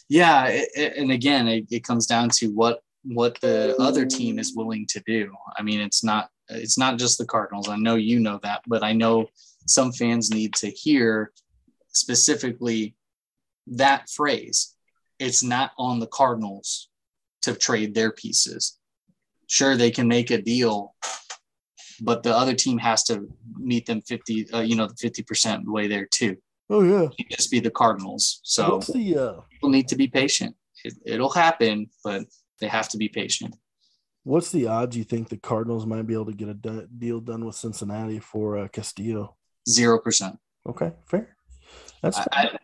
[0.08, 4.40] Yeah, it, it, and again, it, it comes down to what what the other team
[4.40, 5.32] is willing to do.
[5.58, 7.70] I mean, it's not it's not just the Cardinals.
[7.70, 9.28] I know you know that, but I know
[9.68, 11.32] some fans need to hear
[11.90, 12.96] specifically
[13.68, 14.76] that phrase.
[15.20, 16.90] It's not on the Cardinals
[17.44, 18.79] to trade their pieces.
[19.50, 20.94] Sure, they can make a deal,
[22.02, 23.28] but the other team has to
[23.58, 26.38] meet them 50, uh, you know, the 50% way there too.
[26.70, 28.42] Oh yeah, just be the Cardinals.
[28.44, 30.56] So What's the, uh, people need to be patient.
[30.84, 32.26] It, will happen, but
[32.62, 33.56] they have to be patient.
[34.24, 37.20] What's the odds you think the Cardinals might be able to get a de- deal
[37.20, 39.36] done with Cincinnati for uh, Castillo?
[39.68, 40.38] Zero percent.
[40.68, 41.36] Okay, fair.
[42.04, 42.28] That's fair.
[42.32, 42.58] I,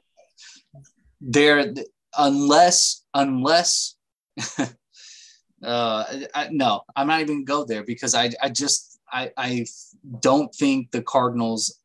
[1.20, 1.74] there
[2.16, 3.96] unless unless
[5.66, 9.66] uh, I, no, I'm not even go there because I I just I I
[10.20, 11.80] don't think the Cardinals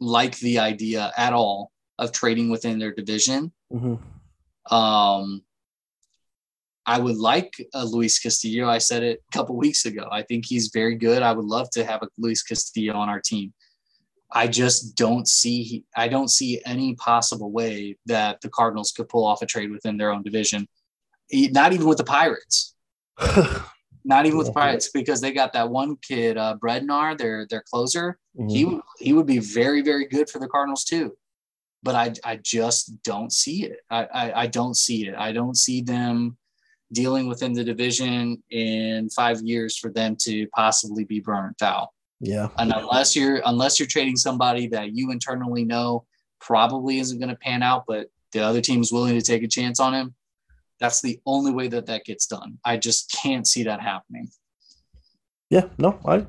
[0.00, 3.52] like the idea at all of trading within their division.
[3.72, 4.74] Mm-hmm.
[4.74, 5.42] Um,
[6.86, 8.68] I would like a Luis Castillo.
[8.68, 10.08] I said it a couple weeks ago.
[10.10, 11.22] I think he's very good.
[11.22, 13.52] I would love to have a Luis Castillo on our team.
[14.32, 19.26] I just don't see I don't see any possible way that the Cardinals could pull
[19.26, 20.68] off a trade within their own division.
[21.32, 22.74] Not even with the Pirates.
[24.04, 27.62] Not even with the Pirates because they got that one kid, uh, Bednar, their their
[27.62, 28.18] closer.
[28.38, 28.48] Mm-hmm.
[28.48, 31.16] He he would be very very good for the Cardinals too,
[31.82, 33.80] but I I just don't see it.
[33.90, 35.14] I, I I don't see it.
[35.14, 36.38] I don't see them
[36.92, 41.88] dealing within the division in five years for them to possibly be burnt out.
[42.20, 46.06] Yeah, and unless you're unless you're trading somebody that you internally know
[46.40, 49.48] probably isn't going to pan out, but the other team is willing to take a
[49.48, 50.14] chance on him,
[50.80, 52.58] that's the only way that that gets done.
[52.64, 54.28] I just can't see that happening.
[55.50, 56.26] Yeah, no, I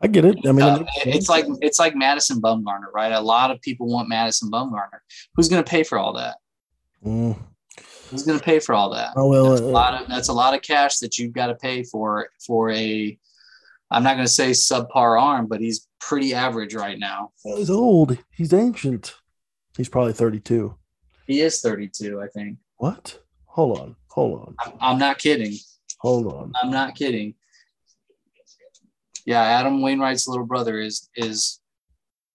[0.00, 0.38] I get it.
[0.46, 3.12] I mean, uh, it's like it's like Madison Bumgarner, right?
[3.12, 5.00] A lot of people want Madison Bumgarner.
[5.34, 6.36] Who's going to pay for all that?
[7.04, 7.36] Mm.
[8.10, 9.12] Who's going to pay for all that?
[9.16, 11.48] Oh well, that's, uh, a lot of that's a lot of cash that you've got
[11.48, 13.18] to pay for for a.
[13.90, 17.32] I'm not going to say subpar arm, but he's pretty average right now.
[17.42, 18.18] He's old.
[18.30, 19.14] He's ancient.
[19.78, 20.74] He's probably 32.
[21.26, 22.58] He is 32, I think.
[22.76, 23.18] What?
[23.58, 23.96] Hold on.
[24.10, 24.54] Hold on.
[24.60, 25.56] I'm, I'm not kidding.
[25.98, 26.52] Hold on.
[26.62, 27.34] I'm not kidding.
[29.26, 31.60] Yeah, Adam Wainwright's little brother is is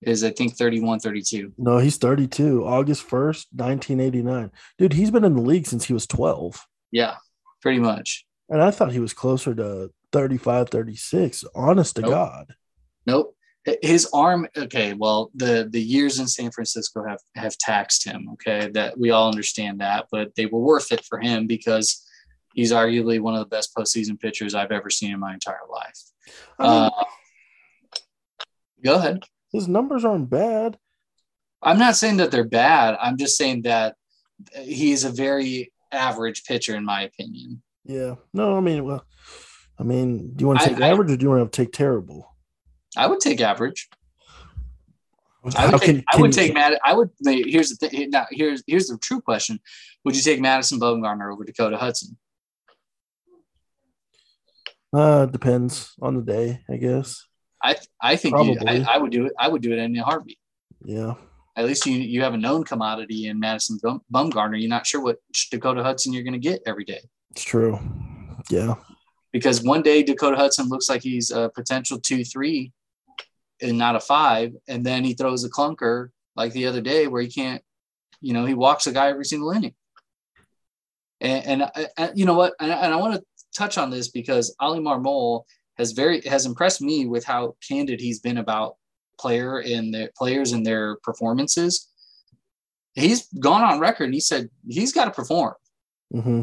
[0.02, 1.54] is I think 31, 32.
[1.58, 2.66] No, he's 32.
[2.66, 4.52] August 1st, 1989.
[4.78, 6.68] Dude, he's been in the league since he was 12.
[6.92, 7.16] Yeah,
[7.62, 8.26] pretty much.
[8.50, 11.46] And I thought he was closer to 35, 36.
[11.56, 12.02] Honest to.
[12.02, 12.54] God.
[13.06, 13.34] Nope
[13.82, 18.70] his arm okay well the the years in san francisco have have taxed him okay?
[18.74, 22.06] That we all understand that but they were worth it for him because
[22.54, 26.00] he's arguably one of the best postseason pitchers i've ever seen in my entire life.
[26.60, 27.04] I mean, uh,
[28.84, 29.24] go ahead.
[29.52, 30.78] his numbers aren't bad.
[31.62, 32.98] I'm not saying that they're bad.
[33.02, 33.96] I'm just saying that
[34.54, 37.62] he's a very average pitcher in my opinion.
[37.86, 38.16] Yeah.
[38.34, 39.06] No i mean well
[39.80, 41.64] i mean do you want to take I, average I, or do you want to
[41.64, 42.33] take terrible
[42.96, 43.90] I would take average.
[45.58, 46.80] I would, take, I would take Matt.
[46.86, 47.10] I would.
[47.26, 48.10] Here's the thing.
[48.12, 49.60] Now, here's here's the true question:
[50.06, 52.18] Would you take Madison Bumgarner over Dakota Hudson?
[54.94, 57.26] Uh, depends on the day, I guess.
[57.64, 59.34] I I think you, I, I, would do it.
[59.40, 60.38] I would do it in a heartbeat.
[60.86, 61.16] Yeah.
[61.56, 64.60] At least you you have a known commodity in Madison Bum, Bumgarner.
[64.60, 65.18] You're not sure what
[65.50, 67.02] Dakota Hudson you're going to get every day.
[67.32, 67.80] It's true.
[68.50, 68.76] Yeah.
[69.32, 72.72] Because one day Dakota Hudson looks like he's a potential two three,
[73.64, 77.22] and not a five, and then he throws a clunker like the other day where
[77.22, 77.62] he can't,
[78.22, 79.76] you know, he walks a guy every single inning.
[81.22, 82.54] And, and, and uh, you know what?
[82.60, 83.24] And, and I want to
[83.56, 85.44] touch on this because Oli Marmol
[85.78, 88.76] has very has impressed me with how candid he's been about
[89.20, 91.90] player and the players and their performances.
[92.96, 95.54] He's gone on record and he said he's got to perform.
[96.14, 96.42] Mm-hmm.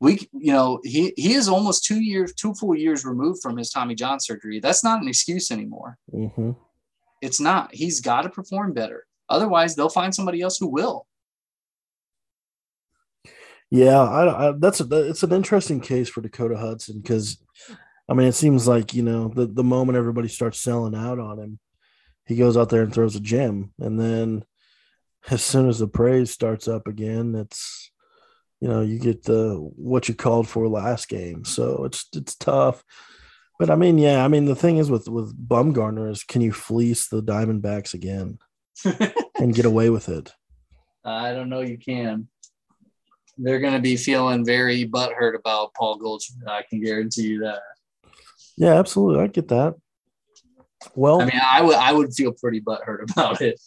[0.00, 3.70] We, you know, he he is almost two years, two full years removed from his
[3.70, 4.60] Tommy John surgery.
[4.60, 5.96] That's not an excuse anymore.
[6.12, 6.52] Mm-hmm.
[7.22, 7.74] It's not.
[7.74, 9.06] He's got to perform better.
[9.28, 11.06] Otherwise, they'll find somebody else who will.
[13.70, 17.38] Yeah, I, I, that's a, it's an interesting case for Dakota Hudson because,
[18.08, 21.38] I mean, it seems like you know the the moment everybody starts selling out on
[21.38, 21.58] him,
[22.26, 24.44] he goes out there and throws a gem, and then
[25.30, 27.90] as soon as the praise starts up again, it's
[28.60, 32.82] you know you get the what you called for last game, so it's it's tough.
[33.58, 36.52] But I mean, yeah, I mean the thing is with with Bumgarner is can you
[36.52, 38.38] fleece the Diamondbacks again
[39.38, 40.32] and get away with it?
[41.04, 41.60] I don't know.
[41.60, 42.28] You can
[43.38, 46.48] they're going to be feeling very butthurt about Paul Goldschmidt.
[46.48, 47.60] I can guarantee you that.
[48.56, 49.22] Yeah, absolutely.
[49.22, 49.74] I get that.
[50.94, 53.60] Well, I mean, I would I would feel pretty butthurt about it,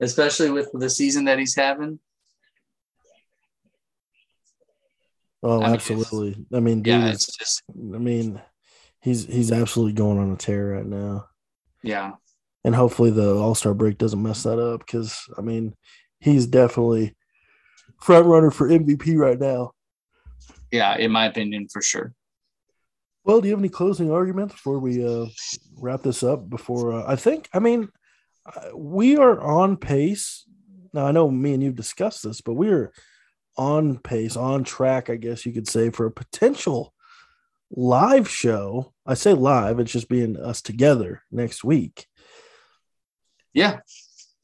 [0.00, 1.98] especially with the season that he's having.
[5.44, 6.46] Oh, I mean, absolutely.
[6.54, 7.62] I mean, dude, yeah, it's just.
[7.68, 8.40] I mean,
[9.02, 11.26] he's he's absolutely going on a tear right now.
[11.82, 12.12] Yeah.
[12.64, 15.74] And hopefully the All Star break doesn't mess that up because I mean,
[16.18, 17.14] he's definitely
[18.00, 19.72] front runner for MVP right now.
[20.72, 22.14] Yeah, in my opinion, for sure.
[23.24, 25.26] Well, do you have any closing arguments before we uh,
[25.76, 26.48] wrap this up?
[26.48, 27.90] Before uh, I think, I mean,
[28.46, 30.46] uh, we are on pace.
[30.94, 32.92] Now I know me and you've discussed this, but we are
[33.56, 36.94] on pace, on track, I guess you could say, for a potential
[37.70, 38.92] live show.
[39.06, 42.06] I say live; it's just being us together next week.
[43.52, 43.80] Yeah.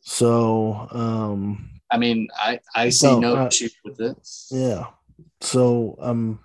[0.00, 4.48] So, um, I mean, I I see no, no uh, issue with this.
[4.50, 4.86] Yeah.
[5.40, 6.40] So um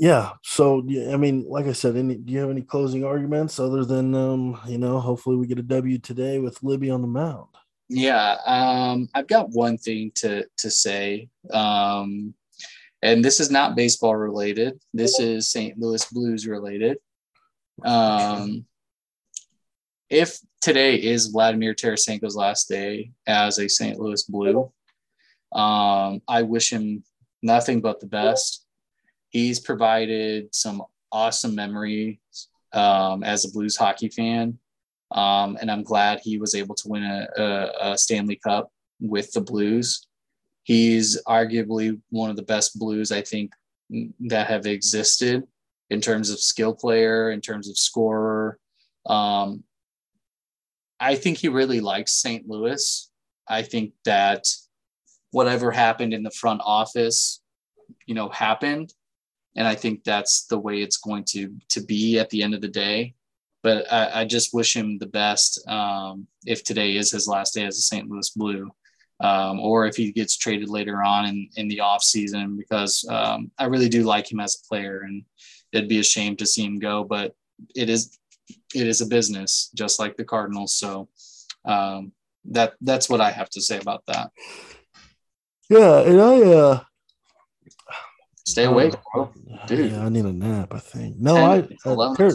[0.00, 3.84] yeah, so I mean, like I said, any do you have any closing arguments other
[3.84, 7.48] than um, you know, hopefully we get a W today with Libby on the mound?
[7.92, 11.28] Yeah, um, I've got one thing to to say.
[11.52, 12.34] Um,
[13.02, 14.78] and this is not baseball related.
[14.94, 15.76] This is St.
[15.76, 16.98] Louis Blues related.
[17.84, 18.64] Um,
[20.08, 23.98] if today is Vladimir Tarasenko's last day as a St.
[23.98, 24.70] Louis Blue,
[25.50, 27.02] um, I wish him
[27.42, 28.66] nothing but the best.
[29.30, 32.18] He's provided some awesome memories
[32.72, 34.60] um, as a Blues hockey fan.
[35.12, 39.32] Um, and I'm glad he was able to win a, a, a Stanley Cup with
[39.32, 40.06] the Blues.
[40.62, 43.52] He's arguably one of the best Blues, I think,
[44.20, 45.44] that have existed
[45.88, 48.58] in terms of skill player, in terms of scorer.
[49.06, 49.64] Um,
[51.00, 52.48] I think he really likes St.
[52.48, 53.10] Louis.
[53.48, 54.46] I think that
[55.32, 57.40] whatever happened in the front office,
[58.06, 58.92] you know, happened.
[59.56, 62.60] And I think that's the way it's going to to be at the end of
[62.60, 63.14] the day.
[63.62, 67.64] But I, I just wish him the best um, if today is his last day
[67.64, 68.08] as a St.
[68.08, 68.70] Louis Blue.
[69.20, 73.50] Um, or if he gets traded later on in, in the off season, because um,
[73.58, 75.24] I really do like him as a player, and
[75.72, 77.04] it'd be a shame to see him go.
[77.04, 77.34] But
[77.76, 78.18] it is
[78.74, 80.74] it is a business, just like the Cardinals.
[80.74, 81.08] So
[81.66, 82.12] um,
[82.46, 84.30] that that's what I have to say about that.
[85.68, 86.80] Yeah, and I uh,
[88.46, 89.32] stay awake, bro.
[89.66, 90.72] Dude, yeah, I need a nap.
[90.74, 91.18] I think.
[91.18, 92.34] No, I uh, Ter-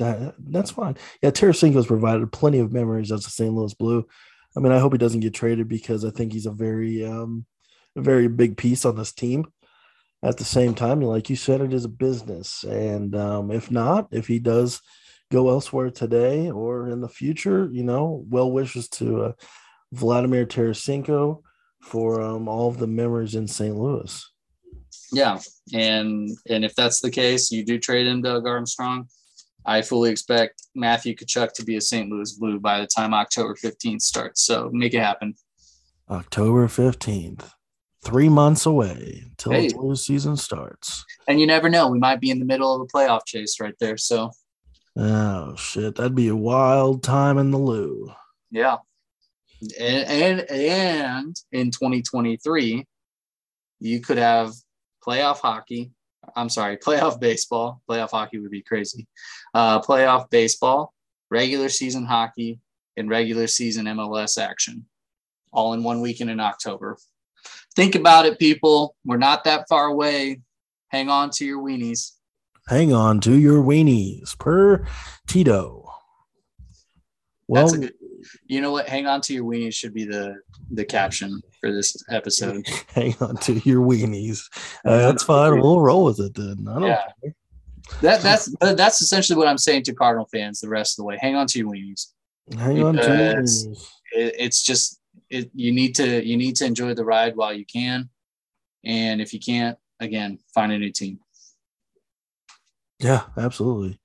[0.00, 0.96] that, that's fine.
[1.22, 3.52] Yeah, Tarasenko's provided plenty of memories as a St.
[3.52, 4.06] Louis Blue.
[4.56, 7.46] I mean, I hope he doesn't get traded because I think he's a very, um,
[7.94, 9.46] a very big piece on this team.
[10.22, 14.08] At the same time, like you said, it is a business, and um, if not,
[14.10, 14.82] if he does
[15.32, 19.32] go elsewhere today or in the future, you know, well wishes to uh,
[19.92, 21.40] Vladimir Tarasenko
[21.80, 23.74] for um, all of the memories in St.
[23.74, 24.30] Louis.
[25.12, 25.40] Yeah,
[25.72, 29.08] and and if that's the case, you do trade in Doug Armstrong.
[29.66, 32.10] I fully expect Matthew Tkachuk to be a St.
[32.10, 34.42] Louis Blue by the time October 15th starts.
[34.42, 35.34] So make it happen.
[36.08, 37.50] October 15th.
[38.02, 39.68] Three months away until hey.
[39.68, 41.04] the Blues season starts.
[41.28, 41.88] And you never know.
[41.88, 43.98] We might be in the middle of a playoff chase right there.
[43.98, 44.30] So
[44.96, 48.12] Oh shit, that'd be a wild time in the loo.
[48.50, 48.78] Yeah.
[49.78, 52.84] And and, and in 2023,
[53.80, 54.52] you could have
[55.06, 55.92] playoff hockey.
[56.36, 57.82] I'm sorry, playoff baseball.
[57.88, 59.06] Playoff hockey would be crazy.
[59.54, 60.94] Uh, playoff baseball,
[61.30, 62.60] regular season hockey,
[62.96, 64.86] and regular season MLS action,
[65.52, 66.98] all in one weekend in October.
[67.74, 68.96] Think about it, people.
[69.04, 70.42] We're not that far away.
[70.88, 72.12] Hang on to your weenies.
[72.66, 74.86] Hang on to your weenies per
[75.26, 75.92] Tito.
[77.48, 77.94] Well, good,
[78.46, 78.88] you know what?
[78.88, 80.36] Hang on to your weenies should be the
[80.70, 82.66] the caption for this episode.
[82.94, 84.42] Hang on to your weenies.
[84.82, 85.60] Uh, that's fine.
[85.60, 86.66] We'll roll with it then.
[86.66, 87.02] I don't yeah.
[87.22, 87.34] Care.
[88.00, 91.18] That that's that's essentially what I'm saying to Cardinal fans the rest of the way.
[91.20, 92.06] Hang on to your weenies.
[92.56, 93.66] Hang on to your weenies.
[94.12, 97.66] It, it's just it, you need to you need to enjoy the ride while you
[97.66, 98.08] can,
[98.84, 101.20] and if you can't, again, find a new team.
[102.98, 103.98] Yeah, absolutely.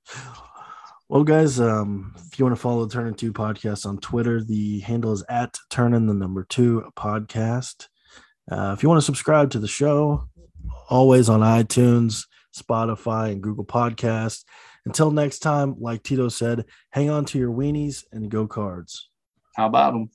[1.08, 4.80] Well, guys, um, if you want to follow the Turn Two podcast on Twitter, the
[4.80, 7.90] handle is at Turn the Number Two Podcast.
[8.52, 10.28] Uh, if you want to subscribe to the show,
[10.90, 12.26] always on iTunes,
[12.58, 14.46] Spotify, and Google Podcasts.
[14.88, 19.08] Until next time, like Tito said, hang on to your weenies and go cards.
[19.56, 20.10] How about them?